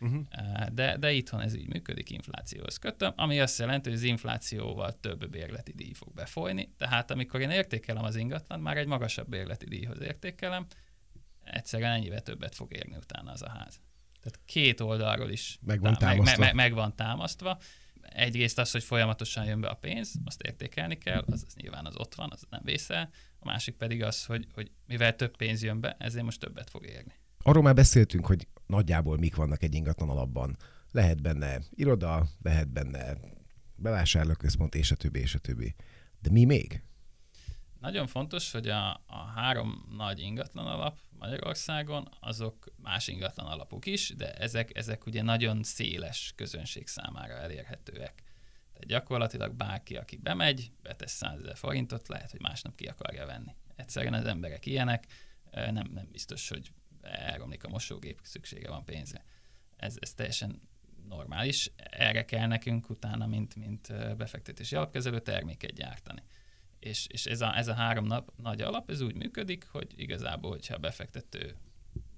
Uh-huh. 0.00 0.24
De, 0.72 0.96
de 0.96 1.12
itthon 1.12 1.40
ez 1.40 1.54
így 1.54 1.68
működik, 1.68 2.10
inflációhoz 2.10 2.76
kötöm, 2.76 3.12
ami 3.16 3.40
azt 3.40 3.58
jelenti, 3.58 3.88
hogy 3.88 3.98
az 3.98 4.04
inflációval 4.04 5.00
több 5.00 5.30
bérleti 5.30 5.72
díj 5.72 5.92
fog 5.92 6.14
befolyni. 6.14 6.74
Tehát 6.76 7.10
amikor 7.10 7.40
én 7.40 7.50
értékelem 7.50 8.04
az 8.04 8.16
ingatlan, 8.16 8.60
már 8.60 8.76
egy 8.76 8.86
magasabb 8.86 9.28
bérleti 9.28 9.64
díjhoz 9.64 10.00
értékelem, 10.00 10.66
egyszerűen 11.44 11.92
ennyivel 11.92 12.20
többet 12.20 12.54
fog 12.54 12.72
érni 12.72 12.96
utána 12.96 13.32
az 13.32 13.42
a 13.42 13.48
ház. 13.48 13.80
Tehát 14.20 14.40
két 14.44 14.80
oldalról 14.80 15.30
is 15.30 15.58
meg 15.62 15.80
van, 15.80 15.94
támasztva. 15.94 16.24
Meg, 16.24 16.38
meg, 16.38 16.54
meg 16.54 16.74
van 16.74 16.96
támasztva. 16.96 17.58
Egyrészt 18.00 18.58
az, 18.58 18.70
hogy 18.70 18.84
folyamatosan 18.84 19.44
jön 19.44 19.60
be 19.60 19.68
a 19.68 19.74
pénz, 19.74 20.12
azt 20.24 20.42
értékelni 20.42 20.98
kell, 20.98 21.24
az, 21.26 21.44
az 21.46 21.54
nyilván 21.54 21.86
az 21.86 21.96
ott 21.96 22.14
van, 22.14 22.30
az 22.32 22.42
nem 22.50 22.60
vészel. 22.64 23.10
A 23.44 23.46
másik 23.46 23.76
pedig 23.76 24.02
az, 24.02 24.24
hogy, 24.24 24.46
hogy 24.54 24.70
mivel 24.86 25.16
több 25.16 25.36
pénz 25.36 25.62
jön 25.62 25.80
be, 25.80 25.96
ezért 25.98 26.24
most 26.24 26.40
többet 26.40 26.70
fog 26.70 26.86
érni. 26.86 27.12
Arról 27.42 27.62
már 27.62 27.74
beszéltünk, 27.74 28.26
hogy 28.26 28.48
nagyjából 28.66 29.18
mik 29.18 29.34
vannak 29.34 29.62
egy 29.62 29.74
ingatlan 29.74 30.08
alapban. 30.08 30.56
Lehet 30.90 31.22
benne 31.22 31.60
iroda, 31.70 32.26
lehet 32.42 32.68
benne 32.68 33.16
bevásárlóközpont, 33.76 34.74
és 34.74 34.90
a 34.90 34.96
többi, 34.96 35.20
és 35.20 35.34
a 35.34 35.38
többi. 35.38 35.74
De 36.20 36.30
mi 36.30 36.44
még? 36.44 36.82
Nagyon 37.80 38.06
fontos, 38.06 38.50
hogy 38.50 38.68
a, 38.68 38.92
a 39.06 39.24
három 39.34 39.88
nagy 39.96 40.20
ingatlan 40.20 40.66
alap 40.66 40.98
Magyarországon, 41.18 42.08
azok 42.20 42.72
más 42.76 43.08
ingatlan 43.08 43.46
alapok 43.46 43.86
is, 43.86 44.14
de 44.16 44.32
ezek, 44.32 44.76
ezek 44.76 45.06
ugye 45.06 45.22
nagyon 45.22 45.62
széles 45.62 46.32
közönség 46.36 46.86
számára 46.86 47.34
elérhetőek. 47.34 48.23
Gyakorlatilag 48.86 49.54
bárki, 49.54 49.96
aki 49.96 50.16
bemegy, 50.16 50.72
betesz 50.82 51.12
100 51.12 51.40
ezer 51.40 51.56
forintot, 51.56 52.08
lehet, 52.08 52.30
hogy 52.30 52.40
másnap 52.40 52.74
ki 52.74 52.86
akarja 52.86 53.26
venni. 53.26 53.54
Egyszerűen 53.76 54.14
az 54.14 54.24
emberek 54.24 54.66
ilyenek, 54.66 55.06
nem, 55.50 55.90
nem 55.94 56.08
biztos, 56.12 56.48
hogy 56.48 56.70
elromlik 57.02 57.64
a 57.64 57.68
mosógép, 57.68 58.20
szüksége 58.22 58.68
van 58.68 58.84
pénzre. 58.84 59.24
Ez, 59.76 59.96
ez 60.00 60.14
teljesen 60.14 60.60
normális. 61.08 61.70
Erre 61.76 62.24
kell 62.24 62.46
nekünk 62.46 62.90
utána, 62.90 63.26
mint, 63.26 63.56
mint 63.56 64.16
befektetési 64.16 64.76
alapkezelő 64.76 65.20
terméket 65.20 65.72
gyártani. 65.72 66.22
És, 66.78 67.06
és 67.06 67.26
ez, 67.26 67.40
a, 67.40 67.56
ez 67.56 67.68
a 67.68 67.74
három 67.74 68.04
nap, 68.04 68.32
nagy 68.36 68.60
alap, 68.60 68.90
ez 68.90 69.00
úgy 69.00 69.14
működik, 69.14 69.66
hogy 69.66 69.92
igazából, 69.96 70.50
hogyha 70.50 70.74
a 70.74 70.78
befektető 70.78 71.56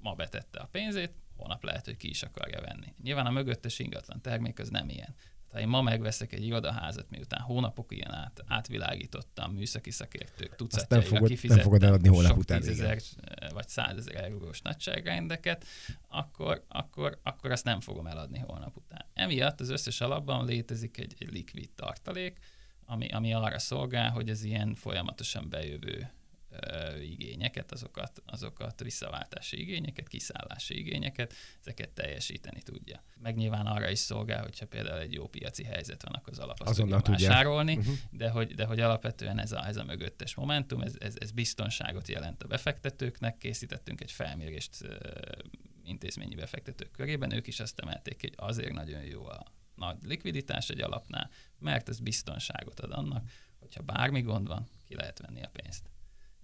ma 0.00 0.14
betette 0.14 0.58
a 0.58 0.66
pénzét, 0.66 1.12
holnap 1.36 1.64
lehet, 1.64 1.84
hogy 1.84 1.96
ki 1.96 2.08
is 2.08 2.22
akarja 2.22 2.60
venni. 2.60 2.94
Nyilván 3.02 3.26
a 3.26 3.30
mögöttes 3.30 3.78
ingatlan 3.78 4.20
termék 4.20 4.58
az 4.58 4.68
nem 4.68 4.88
ilyen. 4.88 5.14
Ha 5.56 5.62
én 5.62 5.68
ma 5.68 5.82
megveszek 5.82 6.32
egy 6.32 6.44
irodaházat, 6.44 7.10
miután 7.10 7.40
hónapok 7.40 7.92
ilyen 7.92 8.14
át, 8.14 8.44
átvilágítottam, 8.46 9.52
műszaki 9.52 9.90
szakértők, 9.90 10.56
tucatjaira 10.56 11.24
kifizettem, 11.24 11.56
nem 11.56 11.64
fogod 11.64 11.82
eladni 11.82 12.08
hónap 12.08 12.36
után, 12.36 12.60
tízezer 12.60 13.00
vagy 13.52 13.68
százezer 13.68 14.24
eurós 14.24 14.62
nagyságrendeket, 14.62 15.64
akkor, 16.08 16.64
akkor, 16.68 17.18
akkor 17.22 17.50
azt 17.50 17.64
nem 17.64 17.80
fogom 17.80 18.06
eladni 18.06 18.38
hónap 18.38 18.76
után. 18.76 19.04
Emiatt 19.14 19.60
az 19.60 19.68
összes 19.68 20.00
alapban 20.00 20.44
létezik 20.44 20.98
egy, 20.98 21.14
egy 21.18 21.32
likvid 21.32 21.70
tartalék, 21.70 22.38
ami, 22.86 23.08
ami 23.08 23.32
arra 23.34 23.58
szolgál, 23.58 24.10
hogy 24.10 24.30
az 24.30 24.42
ilyen 24.42 24.74
folyamatosan 24.74 25.48
bejövő 25.48 26.10
igényeket, 27.02 27.72
azokat, 27.72 28.22
azokat 28.26 28.82
visszaváltási 28.82 29.60
igényeket, 29.60 30.08
kiszállási 30.08 30.78
igényeket, 30.78 31.34
ezeket 31.60 31.90
teljesíteni 31.90 32.62
tudja. 32.62 33.02
Meg 33.22 33.36
nyilván 33.36 33.66
arra 33.66 33.90
is 33.90 33.98
szolgál, 33.98 34.42
hogyha 34.42 34.66
például 34.66 35.00
egy 35.00 35.12
jó 35.12 35.28
piaci 35.28 35.64
helyzet 35.64 36.02
van, 36.02 36.12
akkor 36.14 36.32
az 36.32 36.38
alap 36.38 36.60
azt 36.60 36.70
Azonnal 36.70 37.02
tudja 37.02 37.28
vásárolni, 37.28 37.76
uh-huh. 37.76 37.94
de, 38.10 38.30
hogy, 38.30 38.54
de 38.54 38.64
hogy 38.64 38.80
alapvetően 38.80 39.38
ez 39.38 39.52
a, 39.52 39.66
ez 39.66 39.76
a 39.76 39.84
mögöttes 39.84 40.34
momentum, 40.34 40.80
ez, 40.80 40.94
ez, 40.98 41.14
ez 41.18 41.30
biztonságot 41.30 42.08
jelent 42.08 42.42
a 42.42 42.46
befektetőknek, 42.46 43.38
készítettünk 43.38 44.00
egy 44.00 44.12
felmérést 44.12 44.76
intézményi 45.84 46.34
befektetők 46.34 46.90
körében, 46.90 47.30
ők 47.30 47.46
is 47.46 47.60
azt 47.60 47.80
emelték, 47.80 48.20
hogy 48.20 48.32
azért 48.36 48.72
nagyon 48.72 49.02
jó 49.02 49.26
a 49.26 49.46
nagy 49.74 49.96
likviditás 50.02 50.68
egy 50.68 50.80
alapnál, 50.80 51.30
mert 51.58 51.88
ez 51.88 52.00
biztonságot 52.00 52.80
ad 52.80 52.92
annak, 52.92 53.30
hogyha 53.58 53.82
bármi 53.82 54.20
gond 54.20 54.46
van, 54.46 54.68
ki 54.84 54.94
lehet 54.94 55.18
venni 55.18 55.42
a 55.42 55.50
pénzt 55.52 55.90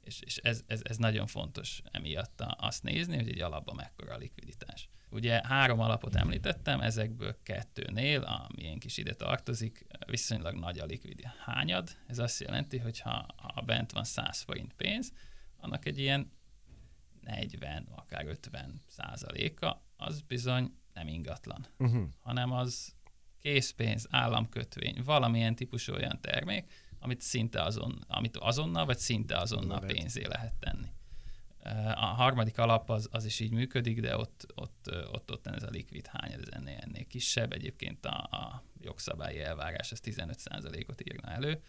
és, 0.04 0.20
és 0.20 0.36
ez, 0.36 0.62
ez, 0.66 0.80
ez 0.82 0.96
nagyon 0.96 1.26
fontos 1.26 1.82
emiatt 1.90 2.40
azt 2.40 2.82
nézni, 2.82 3.16
hogy 3.16 3.28
egy 3.28 3.40
alapban 3.40 3.74
mekkora 3.74 4.14
a 4.14 4.18
likviditás. 4.18 4.88
Ugye 5.10 5.40
három 5.44 5.80
alapot 5.80 6.14
említettem, 6.14 6.80
ezekből 6.80 7.36
kettőnél, 7.42 8.22
a 8.22 8.48
miénk 8.54 8.84
is 8.84 8.96
ide 8.96 9.14
tartozik, 9.14 9.86
viszonylag 10.06 10.54
nagy 10.54 10.78
a 10.78 10.84
likvidi 10.84 11.24
hányad. 11.44 11.96
Ez 12.06 12.18
azt 12.18 12.40
jelenti, 12.40 12.78
hogy 12.78 13.00
ha, 13.00 13.26
ha 13.36 13.60
bent 13.60 13.92
van 13.92 14.04
100 14.04 14.40
forint 14.40 14.72
pénz, 14.72 15.12
annak 15.56 15.86
egy 15.86 15.98
ilyen 15.98 16.32
40, 17.20 17.88
akár 17.94 18.26
50 18.26 18.82
százaléka, 18.86 19.82
az 19.96 20.20
bizony 20.20 20.76
nem 20.92 21.08
ingatlan, 21.08 21.66
uh-huh. 21.78 22.08
hanem 22.20 22.52
az 22.52 22.94
készpénz, 23.38 24.06
államkötvény, 24.10 25.02
valamilyen 25.04 25.54
típusú 25.54 25.92
olyan 25.92 26.20
termék, 26.20 26.72
amit 27.02 27.20
szinte 27.20 27.62
azon, 27.62 28.04
amit 28.08 28.36
azonnal, 28.36 28.84
vagy 28.84 28.98
szinte 28.98 29.36
azonnal 29.36 29.80
pénzé 29.80 30.26
lehet 30.26 30.54
tenni. 30.54 30.88
A 31.94 32.04
harmadik 32.04 32.58
alap 32.58 32.90
az, 32.90 33.08
az 33.10 33.24
is 33.24 33.40
így 33.40 33.50
működik, 33.50 34.00
de 34.00 34.16
ott, 34.16 34.46
ott, 34.54 34.90
ott, 35.12 35.30
ott 35.30 35.46
ez 35.46 35.62
a 35.62 35.70
likvid 35.70 36.06
hány, 36.06 36.32
ez 36.32 36.40
ennél, 36.50 36.78
ennél 36.80 37.06
kisebb. 37.06 37.52
Egyébként 37.52 38.06
a, 38.06 38.28
a 38.30 38.62
jogszabályi 38.80 39.40
elvárás 39.40 39.92
ez 39.92 40.00
15%-ot 40.04 41.00
írna 41.12 41.28
elő, 41.30 41.62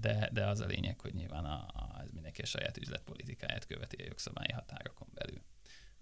de, 0.00 0.28
de 0.32 0.46
az 0.46 0.60
a 0.60 0.66
lényeg, 0.66 1.00
hogy 1.00 1.14
nyilván 1.14 1.44
a, 1.44 1.66
a, 1.72 2.00
ez 2.02 2.10
mindenki 2.10 2.42
a 2.42 2.46
saját 2.46 2.76
üzletpolitikáját 2.76 3.66
követi 3.66 4.02
a 4.02 4.06
jogszabályi 4.06 4.52
határokon 4.52 5.08
belül. 5.14 5.42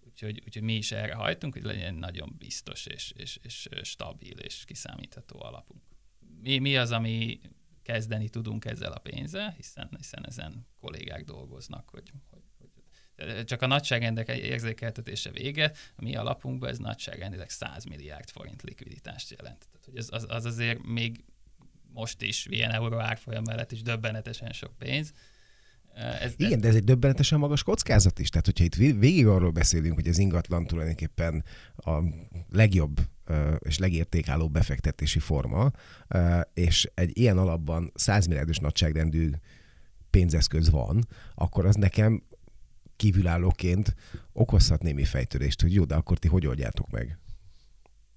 Úgyhogy, 0.06 0.42
úgyhogy 0.44 0.62
mi 0.62 0.74
is 0.74 0.92
erre 0.92 1.14
hajtunk, 1.14 1.52
hogy 1.52 1.62
legyen 1.62 1.94
nagyon 1.94 2.34
biztos 2.38 2.86
és, 2.86 3.12
és, 3.16 3.38
és 3.42 3.68
stabil 3.82 4.38
és 4.38 4.64
kiszámítható 4.64 5.42
alapunk. 5.42 5.82
Mi, 6.42 6.58
mi 6.58 6.76
az, 6.76 6.90
ami 6.90 7.40
kezdeni 7.92 8.28
tudunk 8.28 8.64
ezzel 8.64 8.92
a 8.92 8.98
pénzzel, 8.98 9.54
hiszen, 9.56 9.88
hiszen 9.96 10.26
ezen 10.26 10.66
kollégák 10.80 11.24
dolgoznak, 11.24 11.88
hogy, 11.88 12.12
hogy, 12.30 12.42
hogy 12.58 13.44
csak 13.44 13.62
a 13.62 13.66
nagyságrendek 13.66 14.28
érzékeltetése 14.28 15.30
vége, 15.30 15.72
a 15.96 16.02
mi 16.02 16.16
alapunkban 16.16 16.68
ez 16.68 16.78
nagyságrendileg 16.78 17.50
100 17.50 17.84
milliárd 17.84 18.30
forint 18.30 18.62
likviditást 18.62 19.30
jelent. 19.30 19.68
Tehát, 19.70 19.84
hogy 19.84 19.96
az, 19.96 20.08
az, 20.12 20.26
az 20.28 20.44
azért 20.44 20.86
még 20.86 21.24
most 21.92 22.22
is 22.22 22.46
ilyen 22.46 22.70
euró 22.70 22.98
árfolyam 22.98 23.42
mellett 23.46 23.72
is 23.72 23.82
döbbenetesen 23.82 24.52
sok 24.52 24.78
pénz. 24.78 25.12
Ez, 25.94 26.32
Igen, 26.36 26.52
ez... 26.52 26.60
de 26.60 26.68
ez 26.68 26.74
egy 26.74 26.84
döbbenetesen 26.84 27.38
magas 27.38 27.62
kockázat 27.62 28.18
is. 28.18 28.28
Tehát, 28.28 28.46
hogyha 28.46 28.64
itt 28.64 28.74
végig 28.74 29.26
arról 29.26 29.50
beszélünk, 29.50 29.94
hogy 29.94 30.08
az 30.08 30.18
ingatlan 30.18 30.66
tulajdonképpen 30.66 31.44
a 31.76 31.98
legjobb 32.50 33.00
és 33.58 33.78
legértékálló 33.78 34.48
befektetési 34.48 35.18
forma, 35.18 35.70
és 36.54 36.90
egy 36.94 37.18
ilyen 37.18 37.38
alapban 37.38 37.92
100 37.94 38.26
milliárdos 38.26 38.58
nagyságrendű 38.58 39.30
pénzeszköz 40.10 40.70
van, 40.70 41.06
akkor 41.34 41.66
az 41.66 41.74
nekem 41.74 42.22
kívülállóként 42.96 43.94
okozhat 44.32 44.82
némi 44.82 45.04
fejtörést, 45.04 45.60
hogy 45.60 45.74
jó, 45.74 45.84
de 45.84 45.94
akkor 45.94 46.18
ti 46.18 46.28
hogy 46.28 46.46
oldjátok 46.46 46.90
meg? 46.90 47.18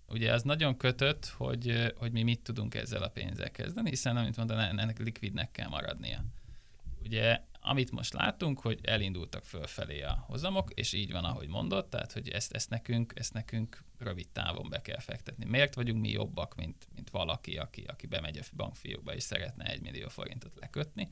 Ugye 0.08 0.34
az 0.34 0.43
nagyon 0.43 0.78
kötött, 0.78 1.26
hogy, 1.26 1.93
hogy 1.97 2.12
mi 2.12 2.24
mit 2.24 2.39
tudunk 2.39 2.76
ezzel 2.76 3.04
a 3.04 3.08
pénzzel 3.08 3.52
kezdeni, 3.52 3.89
hiszen, 3.89 4.17
amit 4.17 4.38
mondtam, 4.38 4.58
ennek 4.58 5.00
likvidnek 5.00 5.52
kell 5.52 5.67
maradnia. 5.67 6.24
Ugye 7.04 7.39
Amit 7.63 7.91
most 7.91 8.13
látunk, 8.13 8.60
hogy 8.60 8.80
elindultak 8.84 9.43
fölfelé 9.43 10.02
a 10.02 10.24
hozamok, 10.28 10.71
és 10.71 10.93
így 10.93 11.12
van, 11.12 11.24
ahogy 11.24 11.47
mondott, 11.47 11.89
tehát 11.89 12.12
hogy 12.12 12.30
ezt, 12.30 12.52
ezt, 12.54 12.69
nekünk, 12.69 13.13
ezt 13.15 13.34
nekünk 13.34 13.84
rövid 13.97 14.30
távon 14.30 14.69
be 14.69 14.82
kell 14.82 15.00
fektetni. 15.00 15.45
Miért 15.45 15.76
vagyunk 15.76 16.02
mi 16.02 16.10
jobbak, 16.10 16.56
mint, 16.56 16.88
mint 16.95 17.10
valaki, 17.10 17.58
aki, 17.58 17.84
aki 17.88 18.08
bemegy 18.08 18.38
a 18.38 18.43
bankfiókba 18.56 19.15
és 19.15 19.24
szeretne 19.24 19.65
egy 19.65 19.82
millió 19.82 20.08
forintot 20.08 20.60
lekötni? 20.60 21.10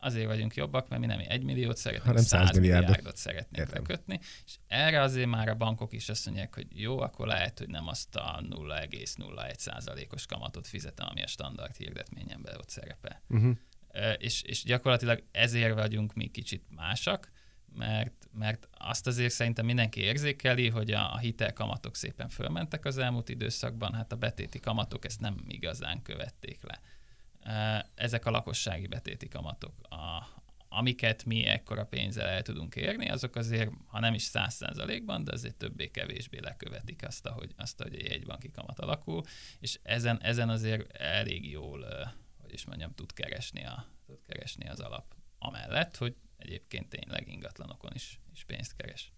azért 0.00 0.26
vagyunk 0.26 0.54
jobbak, 0.54 0.88
mert 0.88 1.00
mi 1.00 1.06
nem 1.06 1.20
egy 1.28 1.42
milliót 1.42 1.76
szeretnénk, 1.76 2.06
hanem 2.06 2.22
100 2.22 2.52
milliárdot, 2.52 2.86
milliárdot 2.88 3.16
szeretnénk 3.16 3.68
Értem. 3.68 3.82
lekötni, 3.82 4.20
és 4.46 4.56
erre 4.66 5.00
azért 5.00 5.28
már 5.28 5.48
a 5.48 5.54
bankok 5.54 5.92
is 5.92 6.08
azt 6.08 6.26
mondják, 6.26 6.54
hogy 6.54 6.66
jó, 6.80 7.00
akkor 7.00 7.26
lehet, 7.26 7.58
hogy 7.58 7.68
nem 7.68 7.88
azt 7.88 8.16
a 8.16 8.42
0,01 8.50 9.58
százalékos 9.58 10.26
kamatot 10.26 10.66
fizetem, 10.66 11.06
ami 11.10 11.22
a 11.22 11.26
standard 11.26 11.76
hirdetményemben 11.76 12.56
ott 12.56 12.68
szerepel. 12.68 13.22
Uh-huh. 13.28 13.56
És, 14.18 14.42
és 14.42 14.62
gyakorlatilag 14.62 15.22
ezért 15.32 15.74
vagyunk 15.74 16.14
mi 16.14 16.26
kicsit 16.26 16.64
másak, 16.74 17.30
mert, 17.76 18.28
mert 18.32 18.68
azt 18.72 19.06
azért 19.06 19.32
szerintem 19.32 19.64
mindenki 19.64 20.00
érzékeli, 20.00 20.68
hogy 20.68 20.90
a, 20.90 21.12
a 21.12 21.18
hitelkamatok 21.18 21.96
szépen 21.96 22.28
fölmentek 22.28 22.84
az 22.84 22.98
elmúlt 22.98 23.28
időszakban, 23.28 23.94
hát 23.94 24.12
a 24.12 24.16
betéti 24.16 24.60
kamatok 24.60 25.04
ezt 25.04 25.20
nem 25.20 25.44
igazán 25.48 26.02
követték 26.02 26.60
le. 26.62 26.80
Ezek 27.94 28.26
a 28.26 28.30
lakossági 28.30 28.86
betéti 28.86 29.28
kamatok, 29.28 29.72
a, 29.80 30.26
amiket 30.68 31.24
mi 31.24 31.44
ekkora 31.44 31.84
pénzzel 31.84 32.26
el 32.26 32.42
tudunk 32.42 32.74
érni, 32.76 33.08
azok 33.08 33.36
azért, 33.36 33.70
ha 33.86 34.00
nem 34.00 34.14
is 34.14 34.22
száz 34.22 34.54
százalékban, 34.54 35.24
de 35.24 35.32
azért 35.32 35.54
többé-kevésbé 35.54 36.38
lekövetik 36.40 37.06
azt, 37.06 37.26
ahogy, 37.26 37.52
azt, 37.56 37.82
hogy 37.82 37.94
egy 37.94 38.26
banki 38.26 38.50
kamat 38.50 38.78
alakul, 38.78 39.22
és 39.60 39.78
ezen, 39.82 40.20
ezen 40.22 40.48
azért 40.48 40.92
elég 40.92 41.50
jól, 41.50 41.86
is 42.56 42.64
mondjam, 42.64 42.94
tud 42.94 43.12
keresni, 43.12 43.64
a, 43.64 43.86
tud 44.06 44.18
keresni 44.26 44.68
az 44.68 44.80
alap. 44.80 45.14
Amellett, 45.38 45.96
hogy 45.96 46.14
egyébként 46.36 46.88
tényleg 46.88 47.28
ingatlanokon 47.28 47.90
is, 47.94 48.20
is 48.32 48.44
pénzt 48.44 48.76
keres. 48.76 49.12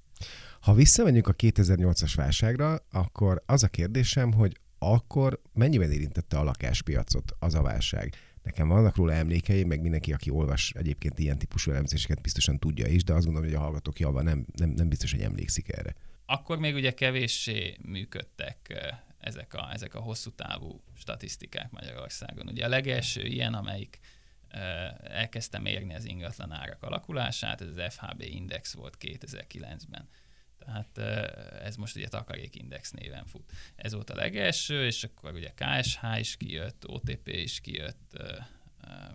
Ha 0.61 0.75
visszamegyünk 0.75 1.29
a 1.29 1.35
2008-as 1.35 2.13
válságra, 2.17 2.87
akkor 2.91 3.43
az 3.47 3.63
a 3.63 3.69
kérdésem, 3.69 4.33
hogy 4.33 4.61
akkor 4.79 5.41
mennyiben 5.53 5.93
érintette 5.93 6.39
a 6.39 6.43
lakáspiacot 6.43 7.33
az 7.39 7.55
a 7.55 7.63
válság? 7.63 8.15
Nekem 8.43 8.69
vannak 8.69 8.97
róla 8.97 9.13
emlékei, 9.13 9.65
meg 9.65 9.81
mindenki, 9.81 10.13
aki 10.13 10.31
olvas 10.31 10.73
egyébként 10.77 11.19
ilyen 11.19 11.39
típusú 11.39 11.71
elemzéseket, 11.71 12.21
biztosan 12.21 12.59
tudja 12.59 12.87
is, 12.87 13.05
de 13.05 13.13
azt 13.13 13.25
gondolom, 13.25 13.49
hogy 13.49 13.59
a 13.59 13.63
hallgatók 13.63 13.99
java 13.99 14.23
nem, 14.23 14.47
nem, 14.57 14.71
nem 14.71 14.89
biztos, 14.89 15.11
hogy 15.11 15.21
emlékszik 15.21 15.73
erre. 15.73 15.95
Akkor 16.27 16.59
még 16.59 16.75
ugye 16.75 16.95
kevéssé 16.95 17.77
működtek 17.83 18.75
ezek 19.19 19.55
a, 19.55 19.73
ezek 19.73 19.95
a 19.95 20.01
hosszú 20.01 20.31
távú 20.31 20.83
statisztikák 20.99 21.71
Magyarországon. 21.71 22.49
Ugye 22.49 22.65
a 22.65 22.69
legelső 22.69 23.23
ilyen, 23.23 23.55
amelyik 23.55 23.99
elkezdte 25.03 25.59
mérni 25.59 25.95
az 25.95 26.05
ingatlan 26.05 26.53
árak 26.53 26.83
alakulását, 26.83 27.61
ez 27.61 27.69
az 27.69 27.95
FHB 27.95 28.21
index 28.23 28.73
volt 28.73 28.97
2009-ben. 29.01 30.09
Tehát 30.59 30.99
ez 31.63 31.77
most 31.77 31.97
ugye 31.97 32.09
takarékindex 32.09 32.91
néven 32.91 33.27
fut. 33.27 33.53
Ez 33.77 33.93
volt 33.93 34.11
a 34.11 34.15
legelső, 34.15 34.87
és 34.87 35.05
akkor 35.05 35.33
ugye 35.33 35.53
KSH 35.55 36.19
is 36.19 36.37
kijött, 36.37 36.89
OTP 36.89 37.29
is 37.29 37.61
kijött, 37.61 38.23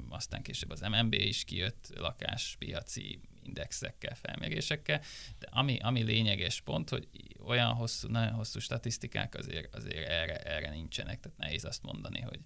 aztán 0.10 0.42
később 0.42 0.70
az 0.70 0.80
MNB 0.82 1.14
is 1.14 1.44
kijött 1.44 1.94
lakáspiaci 1.96 3.20
indexekkel, 3.44 4.16
felmérésekkel, 4.16 5.02
de 5.40 5.48
ami, 5.50 5.78
ami 5.82 6.04
lényeges 6.04 6.62
pont, 6.62 6.90
hogy 6.90 7.08
olyan 7.44 7.74
hosszú, 7.74 8.08
nagyon 8.08 8.34
hosszú 8.34 8.60
statisztikák 8.60 9.36
azért, 9.36 9.76
azért 9.76 10.10
erre, 10.10 10.38
erre 10.38 10.70
nincsenek, 10.70 11.20
tehát 11.20 11.38
nehéz 11.38 11.66
azt 11.66 11.84
mondani, 11.84 12.20
hogy, 12.20 12.40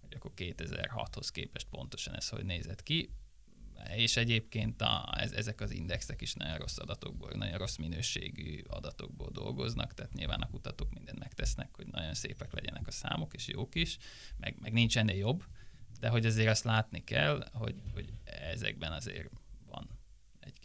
hogy 0.00 0.14
akkor 0.14 0.32
2006-hoz 0.36 1.30
képest 1.30 1.66
pontosan 1.70 2.16
ez 2.16 2.28
hogy 2.28 2.44
nézett 2.44 2.82
ki. 2.82 3.10
És 3.96 4.16
egyébként 4.16 4.82
a, 4.82 5.14
ez, 5.16 5.32
ezek 5.32 5.60
az 5.60 5.70
indexek 5.70 6.20
is 6.20 6.34
nagyon 6.34 6.58
rossz 6.58 6.78
adatokból, 6.78 7.30
nagyon 7.30 7.58
rossz 7.58 7.76
minőségű 7.76 8.62
adatokból 8.66 9.30
dolgoznak, 9.30 9.94
tehát 9.94 10.12
nyilván 10.12 10.40
a 10.40 10.50
kutatók 10.50 10.94
mindent 10.94 11.18
megtesznek, 11.18 11.68
hogy 11.76 11.86
nagyon 11.86 12.14
szépek 12.14 12.52
legyenek 12.52 12.86
a 12.86 12.90
számok, 12.90 13.34
és 13.34 13.48
jók 13.48 13.74
is, 13.74 13.98
meg, 14.36 14.56
meg 14.60 14.72
nincs 14.72 14.98
ennél 14.98 15.16
jobb, 15.16 15.44
de 16.00 16.08
hogy 16.08 16.26
azért 16.26 16.48
azt 16.48 16.64
látni 16.64 17.04
kell, 17.04 17.48
hogy, 17.52 17.74
hogy 17.92 18.12
ezekben 18.24 18.92
azért 18.92 19.30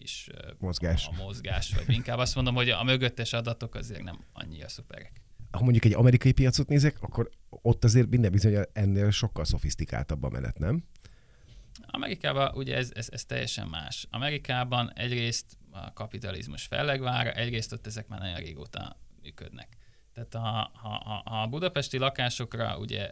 kis 0.05 0.29
mozgás. 0.59 1.07
A, 1.07 1.11
mozgás, 1.23 1.73
vagy 1.73 1.95
inkább 1.95 2.17
azt 2.17 2.35
mondom, 2.35 2.55
hogy 2.55 2.69
a 2.69 2.83
mögöttes 2.83 3.33
adatok 3.33 3.75
azért 3.75 4.03
nem 4.03 4.19
annyira 4.33 4.67
szuperek. 4.67 5.21
Ha 5.51 5.63
mondjuk 5.63 5.85
egy 5.85 5.93
amerikai 5.93 6.31
piacot 6.31 6.67
nézek, 6.67 7.01
akkor 7.01 7.29
ott 7.49 7.83
azért 7.83 8.09
minden 8.09 8.31
bizony 8.31 8.57
ennél 8.73 9.11
sokkal 9.11 9.45
szofisztikáltabb 9.45 10.23
a 10.23 10.29
menet, 10.29 10.59
nem? 10.59 10.83
Amerikában 11.87 12.51
ugye 12.55 12.75
ez, 12.75 12.91
ez, 12.93 13.07
ez 13.11 13.25
teljesen 13.25 13.67
más. 13.67 14.07
Amerikában 14.09 14.91
egyrészt 14.93 15.57
a 15.71 15.93
kapitalizmus 15.93 16.65
fellegvára, 16.65 17.31
egyrészt 17.31 17.73
ott 17.73 17.87
ezek 17.87 18.07
már 18.07 18.19
nagyon 18.19 18.37
régóta 18.37 18.99
működnek. 19.21 19.77
Tehát 20.13 20.33
ha, 20.33 20.71
ha, 20.73 21.21
ha 21.25 21.41
a 21.41 21.47
budapesti 21.47 21.97
lakásokra 21.97 22.77
ugye 22.77 23.11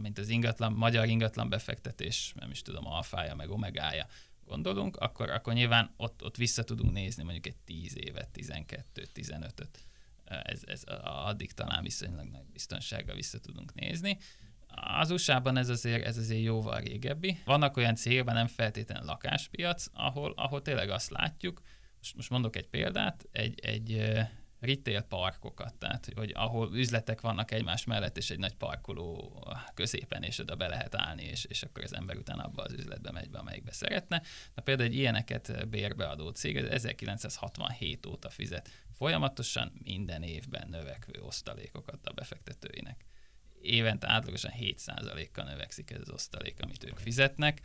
mint 0.00 0.18
az 0.18 0.28
ingatlan, 0.28 0.72
magyar 0.72 1.08
ingatlan 1.08 1.48
befektetés, 1.48 2.32
nem 2.40 2.50
is 2.50 2.62
tudom, 2.62 2.86
alfája 2.86 3.34
meg 3.34 3.50
omegája 3.50 4.06
gondolunk, 4.44 4.96
akkor, 4.96 5.30
akkor 5.30 5.52
nyilván 5.52 5.94
ott, 5.96 6.24
ott 6.24 6.36
vissza 6.36 6.64
tudunk 6.64 6.92
nézni 6.92 7.22
mondjuk 7.22 7.46
egy 7.46 7.56
10 7.64 7.96
évet, 7.96 8.28
12 8.30 9.06
15-öt. 9.14 9.78
Ez, 10.24 10.62
ez 10.66 10.82
addig 11.02 11.52
talán 11.52 11.82
viszonylag 11.82 12.28
nagy 12.28 12.46
biztonsággal 12.52 13.14
vissza 13.14 13.38
tudunk 13.38 13.74
nézni. 13.74 14.18
Az 14.98 15.10
USA-ban 15.10 15.56
ez 15.56 15.68
azért, 15.68 16.04
ez 16.04 16.16
azért 16.16 16.42
jóval 16.42 16.80
régebbi. 16.80 17.38
Vannak 17.44 17.76
olyan 17.76 17.94
cégben, 17.94 18.34
nem 18.34 18.46
feltétlenül 18.46 19.06
lakáspiac, 19.06 19.86
ahol, 19.92 20.32
ahol 20.36 20.62
tényleg 20.62 20.90
azt 20.90 21.10
látjuk, 21.10 21.62
most, 21.98 22.16
most 22.16 22.30
mondok 22.30 22.56
egy 22.56 22.68
példát, 22.68 23.28
egy, 23.32 23.60
egy 23.60 24.18
retail 24.62 25.00
parkokat, 25.00 25.74
tehát 25.74 26.08
hogy 26.14 26.32
ahol 26.34 26.76
üzletek 26.76 27.20
vannak 27.20 27.50
egymás 27.50 27.84
mellett, 27.84 28.16
és 28.16 28.30
egy 28.30 28.38
nagy 28.38 28.54
parkoló 28.54 29.42
középen, 29.74 30.22
és 30.22 30.38
oda 30.38 30.56
be 30.56 30.68
lehet 30.68 30.94
állni, 30.94 31.22
és, 31.22 31.44
és 31.44 31.62
akkor 31.62 31.82
az 31.82 31.94
ember 31.94 32.16
utána 32.16 32.42
abba 32.42 32.62
az 32.62 32.72
üzletbe 32.72 33.10
megy 33.10 33.30
be, 33.30 33.38
amelyikbe 33.38 33.72
szeretne. 33.72 34.22
Na 34.54 34.62
például 34.62 34.88
egy 34.88 34.94
ilyeneket 34.94 35.68
bérbeadó 35.68 36.28
cég, 36.28 36.56
ez 36.56 36.64
1967 36.84 38.06
óta 38.06 38.30
fizet 38.30 38.70
folyamatosan 38.90 39.72
minden 39.84 40.22
évben 40.22 40.68
növekvő 40.68 41.20
osztalékokat 41.22 42.06
a 42.06 42.12
befektetőinek 42.12 43.04
évente 43.62 44.08
átlagosan 44.08 44.52
7%-kal 44.60 45.44
növekszik 45.44 45.90
ez 45.90 46.00
az 46.00 46.10
osztalék, 46.10 46.56
amit 46.60 46.84
ők 46.84 46.98
fizetnek. 46.98 47.60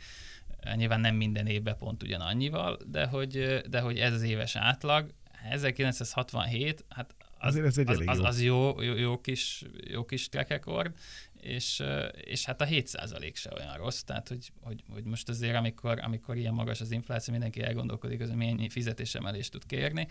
Nyilván 0.74 1.00
nem 1.00 1.14
minden 1.14 1.46
évben 1.46 1.76
pont 1.76 2.02
ugyanannyival, 2.02 2.78
de 2.86 3.06
hogy, 3.06 3.62
de 3.68 3.80
hogy 3.80 3.98
ez 3.98 4.12
az 4.12 4.22
éves 4.22 4.56
átlag, 4.56 5.14
1967, 5.50 6.84
hát 6.88 7.14
az, 7.18 7.48
Azért 7.48 7.66
ez 7.66 7.78
egy 7.78 7.88
az, 7.88 8.02
az, 8.06 8.18
az 8.24 8.42
jó, 8.42 8.82
jó, 8.82 8.94
jó, 8.94 9.20
kis, 9.20 9.64
jó 9.90 10.04
kis 10.04 10.28
track 10.28 10.48
record, 10.48 10.92
és, 11.40 11.82
és 12.24 12.44
hát 12.44 12.60
a 12.60 12.66
7% 12.66 13.34
se 13.34 13.50
olyan 13.56 13.76
rossz, 13.76 14.00
tehát 14.00 14.28
hogy, 14.28 14.52
hogy, 14.60 14.82
hogy 14.92 15.04
most 15.04 15.28
azért, 15.28 15.56
amikor, 15.56 16.00
amikor 16.02 16.36
ilyen 16.36 16.54
magas 16.54 16.80
az 16.80 16.90
infláció, 16.90 17.32
mindenki 17.32 17.62
elgondolkodik, 17.62 18.18
hogy 18.18 18.34
mennyi 18.34 18.68
fizetésemelést 18.68 19.50
tud 19.50 19.66
kérni, 19.66 20.06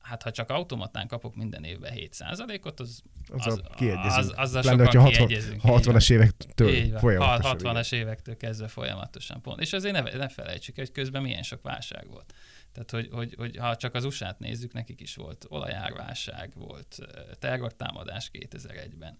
hát 0.00 0.22
ha 0.22 0.30
csak 0.30 0.50
automatán 0.50 1.06
kapok 1.06 1.36
minden 1.36 1.64
évben 1.64 1.92
7%-ot, 1.96 2.80
az, 2.80 3.02
az, 3.28 3.46
az, 3.46 4.16
az, 4.16 4.32
az 4.36 4.54
a 4.54 4.62
sokan 4.62 4.78
hogyha 4.78 5.00
60, 5.00 5.28
60-as 5.62 6.10
évektől 6.10 6.98
folyamatosan. 6.98 7.58
60-as 7.58 7.92
évektől 7.92 8.36
kezdve 8.36 8.68
folyamatosan 8.68 9.42
pont. 9.42 9.60
És 9.60 9.72
azért 9.72 9.94
ne, 9.94 10.16
ne 10.16 10.28
felejtsük 10.28 10.76
hogy 10.76 10.92
közben 10.92 11.22
milyen 11.22 11.42
sok 11.42 11.62
válság 11.62 12.08
volt. 12.10 12.34
Tehát, 12.72 12.90
hogy, 12.90 13.08
hogy, 13.12 13.34
hogy 13.34 13.56
ha 13.56 13.76
csak 13.76 13.94
az 13.94 14.04
USA-t 14.04 14.38
nézzük, 14.38 14.72
nekik 14.72 15.00
is 15.00 15.14
volt 15.14 15.46
olajárválság, 15.48 16.52
volt 16.54 16.98
terrortámadás 17.38 18.30
2001-ben, 18.32 19.18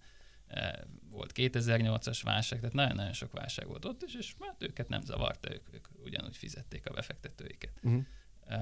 volt 1.09 1.31
2008-as 1.35 2.19
válság, 2.23 2.59
tehát 2.59 2.75
nagyon-nagyon 2.75 3.13
sok 3.13 3.31
válság 3.31 3.67
volt 3.67 3.85
ott 3.85 4.03
is, 4.03 4.15
és 4.15 4.35
hát 4.39 4.63
őket 4.63 4.89
nem 4.89 5.01
zavarta, 5.01 5.53
ők, 5.53 5.73
ők 5.73 5.87
ugyanúgy 6.03 6.37
fizették 6.37 6.89
a 6.89 6.93
befektetőiket. 6.93 7.71
Uh-huh. 7.83 8.05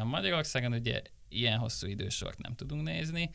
Magyarországon 0.03 0.73
ugye 0.73 1.01
ilyen 1.29 1.57
hosszú 1.57 1.87
idősort 1.87 2.37
nem 2.37 2.55
tudunk 2.55 2.83
nézni. 2.83 3.29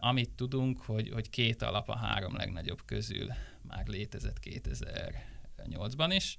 Amit 0.00 0.30
tudunk, 0.30 0.80
hogy, 0.80 1.10
hogy 1.10 1.30
két 1.30 1.62
alap 1.62 1.88
a 1.88 1.96
három 1.96 2.36
legnagyobb 2.36 2.84
közül 2.84 3.32
már 3.62 3.86
létezett 3.86 4.38
2008-ban 4.42 6.10
is. 6.14 6.36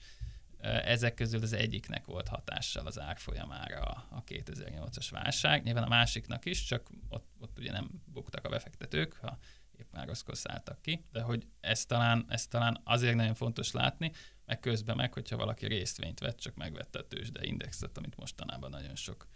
Ezek 0.61 1.13
közül 1.13 1.41
az 1.41 1.53
egyiknek 1.53 2.05
volt 2.05 2.27
hatással 2.27 2.85
az 2.85 2.99
árfolyamára 2.99 3.81
a 4.09 4.23
2008-as 4.23 5.07
válság. 5.11 5.63
Nyilván 5.63 5.83
a 5.83 5.87
másiknak 5.87 6.45
is, 6.45 6.63
csak 6.63 6.89
ott, 7.09 7.27
ott 7.39 7.57
ugye 7.57 7.71
nem 7.71 7.89
buktak 8.05 8.45
a 8.45 8.49
befektetők, 8.49 9.13
ha 9.13 9.37
épp 9.79 9.91
már 9.91 10.07
rosszkor 10.07 10.37
szálltak 10.37 10.81
ki, 10.81 11.05
de 11.11 11.21
hogy 11.21 11.47
ezt 11.59 11.87
talán, 11.87 12.25
ezt 12.29 12.49
talán 12.49 12.81
azért 12.83 13.15
nagyon 13.15 13.33
fontos 13.33 13.71
látni, 13.71 14.11
meg 14.45 14.59
közben 14.59 14.95
meg, 14.95 15.13
hogyha 15.13 15.37
valaki 15.37 15.65
részvényt 15.65 16.19
vett, 16.19 16.39
csak 16.39 16.55
megvette 16.55 16.99
a 16.99 17.07
tőzsde 17.07 17.45
indexet, 17.45 17.97
amit 17.97 18.17
mostanában 18.17 18.69
nagyon 18.69 18.95
sok 18.95 19.27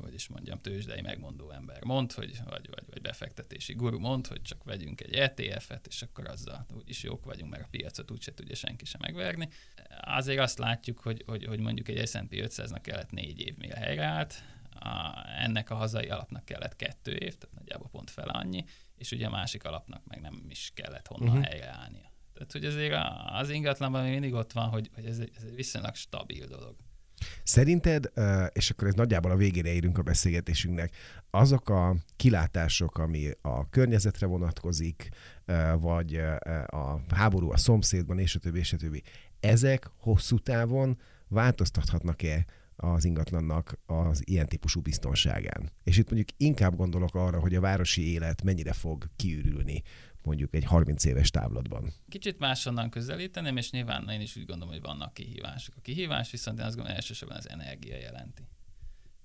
hogy 0.00 0.14
is 0.14 0.28
mondjam, 0.28 0.60
tőzsdei 0.60 1.00
megmondó 1.00 1.50
ember 1.50 1.84
mond, 1.84 2.12
hogy, 2.12 2.40
vagy, 2.44 2.68
vagy, 2.68 2.84
vagy 2.90 3.00
befektetési 3.00 3.72
guru 3.72 3.98
mond, 3.98 4.26
hogy 4.26 4.42
csak 4.42 4.64
vegyünk 4.64 5.00
egy 5.00 5.12
ETF-et, 5.12 5.86
és 5.86 6.02
akkor 6.02 6.28
azzal 6.28 6.66
úgyis 6.74 7.02
jók 7.02 7.24
vagyunk, 7.24 7.50
mert 7.50 7.62
a 7.62 7.68
piacot 7.70 8.10
úgyse 8.10 8.34
tudja 8.34 8.54
senki 8.54 8.84
sem 8.84 9.00
megverni. 9.04 9.48
Azért 10.00 10.40
azt 10.40 10.58
látjuk, 10.58 10.98
hogy, 10.98 11.22
hogy, 11.26 11.44
hogy 11.44 11.60
mondjuk 11.60 11.88
egy 11.88 12.08
S&P 12.08 12.32
500-nak 12.32 12.80
kellett 12.82 13.10
négy 13.10 13.40
év, 13.40 13.56
mire 13.56 13.76
helyreállt, 13.76 14.42
a, 14.80 15.24
ennek 15.38 15.70
a 15.70 15.74
hazai 15.74 16.08
alapnak 16.08 16.44
kellett 16.44 16.76
kettő 16.76 17.12
év, 17.12 17.36
tehát 17.38 17.54
nagyjából 17.54 17.88
pont 17.88 18.10
fele 18.10 18.32
annyi, 18.32 18.64
és 18.96 19.10
ugye 19.10 19.26
a 19.26 19.30
másik 19.30 19.64
alapnak 19.64 20.06
meg 20.06 20.20
nem 20.20 20.44
is 20.48 20.70
kellett 20.74 21.06
honnan 21.06 21.28
uh-huh. 21.28 21.44
helyreállnia. 21.44 22.14
Tehát, 22.32 22.52
hogy 22.52 22.64
azért 22.64 22.94
az 23.26 23.50
ingatlanban 23.50 24.04
mindig 24.04 24.34
ott 24.34 24.52
van, 24.52 24.68
hogy, 24.68 24.90
hogy 24.94 25.04
ez, 25.04 25.18
egy, 25.18 25.30
ez 25.36 25.42
egy 25.42 25.54
viszonylag 25.54 25.94
stabil 25.94 26.46
dolog. 26.46 26.76
Szerinted, 27.42 28.12
és 28.52 28.70
akkor 28.70 28.88
ez 28.88 28.94
nagyjából 28.94 29.30
a 29.30 29.36
végére 29.36 29.72
érünk 29.72 29.98
a 29.98 30.02
beszélgetésünknek, 30.02 30.94
azok 31.30 31.68
a 31.68 31.96
kilátások, 32.16 32.98
ami 32.98 33.30
a 33.40 33.68
környezetre 33.68 34.26
vonatkozik, 34.26 35.08
vagy 35.78 36.14
a 36.66 37.00
háború 37.14 37.50
a 37.50 37.56
szomszédban, 37.56 38.18
és 38.18 38.34
a 38.34 38.38
többi, 38.38 38.58
és 38.58 38.72
a 38.72 38.76
többi, 38.76 39.02
ezek 39.40 39.90
hosszú 39.96 40.38
távon 40.38 40.98
változtathatnak-e 41.28 42.46
az 42.76 43.04
ingatlannak 43.04 43.78
az 43.86 44.22
ilyen 44.24 44.46
típusú 44.46 44.80
biztonságán. 44.80 45.70
És 45.84 45.98
itt 45.98 46.10
mondjuk 46.10 46.28
inkább 46.36 46.76
gondolok 46.76 47.14
arra, 47.14 47.40
hogy 47.40 47.54
a 47.54 47.60
városi 47.60 48.12
élet 48.12 48.42
mennyire 48.42 48.72
fog 48.72 49.06
kiürülni 49.16 49.82
mondjuk 50.26 50.54
egy 50.54 50.64
30 50.64 51.04
éves 51.04 51.30
távlatban. 51.30 51.92
Kicsit 52.08 52.38
máshonnan 52.38 52.90
közelíteném, 52.90 53.56
és 53.56 53.70
nyilván 53.70 54.08
én 54.08 54.20
is 54.20 54.36
úgy 54.36 54.46
gondolom, 54.46 54.72
hogy 54.72 54.82
vannak 54.82 55.14
kihívások. 55.14 55.74
A 55.76 55.80
kihívás 55.80 56.30
viszont 56.30 56.58
én 56.58 56.64
azt 56.64 56.74
gondolom, 56.74 56.98
elsősorban 56.98 57.36
az 57.36 57.48
energia 57.48 57.96
jelenti. 57.96 58.42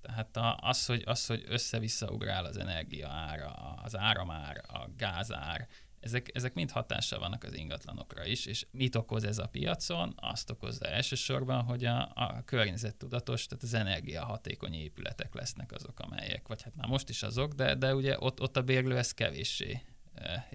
Tehát 0.02 0.38
az, 0.60 0.86
hogy, 0.86 1.02
az, 1.06 1.26
hogy 1.26 1.44
össze-vissza 1.46 2.10
ugrál 2.10 2.44
az 2.44 2.56
energia 2.56 3.08
ára, 3.08 3.50
az 3.82 3.96
áramár, 3.96 4.62
a 4.66 4.88
gázár, 4.96 5.68
ezek, 6.00 6.30
ezek 6.34 6.54
mind 6.54 6.70
hatással 6.70 7.18
vannak 7.18 7.44
az 7.44 7.54
ingatlanokra 7.54 8.26
is, 8.26 8.46
és 8.46 8.66
mit 8.70 8.94
okoz 8.94 9.24
ez 9.24 9.38
a 9.38 9.46
piacon? 9.46 10.14
Azt 10.16 10.50
okozza 10.50 10.84
elsősorban, 10.84 11.62
hogy 11.62 11.84
a, 11.84 12.10
a 12.14 12.42
környezettudatos, 12.44 13.46
tehát 13.46 13.64
az 13.64 13.74
energiahatékony 13.74 14.74
épületek 14.74 15.34
lesznek 15.34 15.72
azok, 15.72 16.00
amelyek, 16.00 16.48
vagy 16.48 16.62
hát 16.62 16.74
már 16.76 16.88
most 16.88 17.08
is 17.08 17.22
azok, 17.22 17.52
de, 17.52 17.74
de 17.74 17.94
ugye 17.94 18.16
ott, 18.18 18.40
ott 18.40 18.56
a 18.56 18.62
bérlő 18.62 18.96
ez 18.96 19.12
kevéssé 19.12 19.82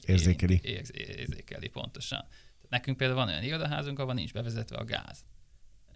érzékeli. 0.05 0.59
Érz, 0.63 0.91
érzékeli 0.93 1.67
pontosan. 1.67 2.19
Tehát 2.29 2.69
nekünk 2.69 2.97
például 2.97 3.19
van 3.19 3.27
olyan 3.27 3.43
irodaházunk, 3.43 3.99
ahol 3.99 4.13
nincs 4.13 4.33
bevezetve 4.33 4.77
a 4.77 4.83
gáz. 4.83 5.23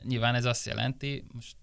Nyilván 0.04 0.36
ez 0.36 0.46
azt 0.46 0.66
jelenti, 0.66 1.26
most 1.34 1.56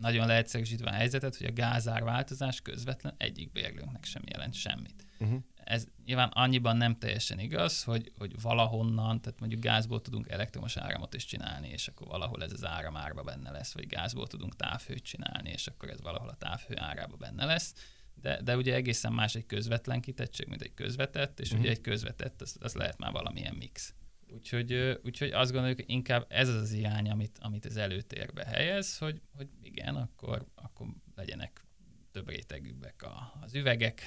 nagyon 0.00 0.26
leegyszerűsítve 0.26 0.90
a 0.90 0.92
helyzetet, 0.92 1.36
hogy 1.36 1.46
a 1.46 1.52
gázár 1.52 2.04
változás 2.04 2.60
közvetlen 2.60 3.14
egyik 3.16 3.52
bérlőnknek 3.52 4.04
sem 4.04 4.22
jelent 4.26 4.54
semmit. 4.54 5.04
Uh-huh 5.18 5.42
ez 5.68 5.86
nyilván 6.04 6.28
annyiban 6.28 6.76
nem 6.76 6.98
teljesen 6.98 7.38
igaz, 7.38 7.82
hogy, 7.82 8.12
hogy 8.18 8.40
valahonnan, 8.40 9.20
tehát 9.20 9.40
mondjuk 9.40 9.60
gázból 9.60 10.00
tudunk 10.00 10.28
elektromos 10.28 10.76
áramot 10.76 11.14
is 11.14 11.24
csinálni, 11.24 11.68
és 11.68 11.88
akkor 11.88 12.06
valahol 12.06 12.42
ez 12.42 12.52
az 12.52 12.64
áram 12.64 12.96
árba 12.96 13.22
benne 13.22 13.50
lesz, 13.50 13.72
vagy 13.72 13.86
gázból 13.86 14.26
tudunk 14.26 14.56
távhőt 14.56 15.02
csinálni, 15.02 15.50
és 15.50 15.66
akkor 15.66 15.88
ez 15.88 16.00
valahol 16.00 16.28
a 16.28 16.34
távhő 16.34 16.74
árába 16.78 17.16
benne 17.16 17.44
lesz. 17.44 17.74
De, 18.20 18.42
de 18.42 18.56
ugye 18.56 18.74
egészen 18.74 19.12
más 19.12 19.34
egy 19.34 19.46
közvetlen 19.46 20.00
kitettség, 20.00 20.46
mint 20.48 20.62
egy 20.62 20.74
közvetett, 20.74 21.40
és 21.40 21.46
uh-huh. 21.48 21.60
ugye 21.60 21.70
egy 21.70 21.80
közvetett, 21.80 22.40
az, 22.40 22.56
az 22.60 22.74
lehet 22.74 22.98
már 22.98 23.12
valamilyen 23.12 23.54
mix. 23.54 23.94
Úgyhogy, 24.32 24.98
úgyhogy 25.04 25.30
azt 25.30 25.52
gondoljuk, 25.52 25.80
inkább 25.86 26.26
ez 26.28 26.48
az 26.48 26.54
az 26.54 26.72
irány, 26.72 27.10
amit, 27.10 27.38
amit 27.40 27.64
az 27.64 27.76
előtérbe 27.76 28.44
helyez, 28.44 28.98
hogy, 28.98 29.20
hogy 29.36 29.48
igen, 29.62 29.94
akkor, 29.94 30.46
akkor 30.54 30.86
legyenek 31.14 31.64
több 32.12 32.28
rétegűbbek 32.28 33.02
a, 33.02 33.38
az 33.40 33.54
üvegek, 33.54 34.02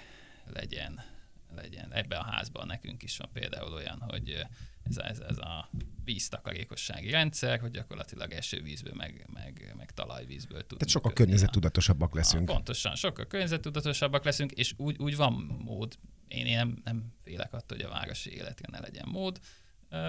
legyen 0.45 1.01
legyen. 1.55 1.93
Ebbe 1.93 2.17
a 2.17 2.23
házban 2.23 2.67
nekünk 2.67 3.03
is 3.03 3.17
van 3.17 3.29
például 3.33 3.73
olyan, 3.73 4.01
hogy 4.09 4.45
ez 4.83 4.97
a, 4.97 5.05
ez, 5.07 5.19
ez 5.19 5.37
a 5.37 5.69
víztakarékossági 6.03 7.09
rendszer, 7.09 7.59
hogy 7.59 7.71
gyakorlatilag 7.71 8.31
esővízből, 8.31 8.93
meg, 8.93 9.27
meg, 9.33 9.73
meg 9.77 9.91
talajvízből 9.91 10.61
tudunk. 10.61 10.79
Tehát 10.79 10.89
sokkal 10.89 11.13
környezettudatosabbak 11.13 12.15
leszünk. 12.15 12.49
A, 12.49 12.53
pontosan, 12.53 12.95
sokkal 12.95 13.27
környezettudatosabbak 13.27 14.23
leszünk, 14.23 14.51
és 14.51 14.73
úgy, 14.77 14.95
úgy 14.99 15.15
van 15.15 15.33
mód, 15.63 15.97
én, 16.27 16.45
én 16.45 16.55
nem, 16.55 16.81
nem 16.83 17.13
félek 17.23 17.53
attól, 17.53 17.77
hogy 17.77 17.85
a 17.85 17.89
városi 17.89 18.33
életre 18.33 18.67
ne 18.71 18.79
legyen 18.79 19.07
mód. 19.07 19.39
Uh, 19.91 19.99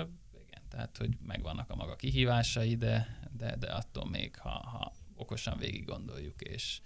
igen, 0.46 0.62
tehát, 0.68 0.96
hogy 0.96 1.16
megvannak 1.26 1.70
a 1.70 1.74
maga 1.74 1.96
kihívásai, 1.96 2.76
de, 2.76 3.20
de, 3.36 3.56
de 3.56 3.66
attól 3.66 4.08
még, 4.08 4.36
ha, 4.36 4.48
ha 4.48 4.92
okosan 5.14 5.58
végig 5.58 5.84
gondoljuk, 5.84 6.40
és, 6.40 6.80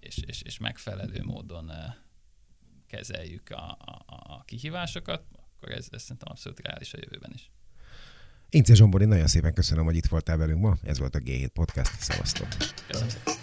és, 0.00 0.16
és, 0.16 0.42
és 0.42 0.58
megfelelő 0.58 1.22
módon 1.22 1.68
uh, 1.68 1.76
kezeljük 2.96 3.50
a, 3.50 3.76
a, 3.80 4.04
a 4.06 4.42
kihívásokat, 4.44 5.22
akkor 5.32 5.72
ez, 5.72 5.86
ez 5.90 6.02
szerintem 6.02 6.28
abszolút 6.30 6.60
reális 6.60 6.94
a 6.94 6.98
jövőben 7.00 7.30
is. 7.34 7.50
Ince 8.48 8.74
Zsombor, 8.74 9.02
én 9.02 9.08
nagyon 9.08 9.26
szépen 9.26 9.54
köszönöm, 9.54 9.84
hogy 9.84 9.96
itt 9.96 10.06
voltál 10.06 10.36
velünk 10.36 10.60
ma. 10.60 10.76
Ez 10.82 10.98
volt 10.98 11.14
a 11.14 11.18
G7 11.18 11.48
Podcast. 11.52 12.00
Szevasztok! 12.00 12.48
Köszönöm 12.86 13.08
szépen. 13.08 13.41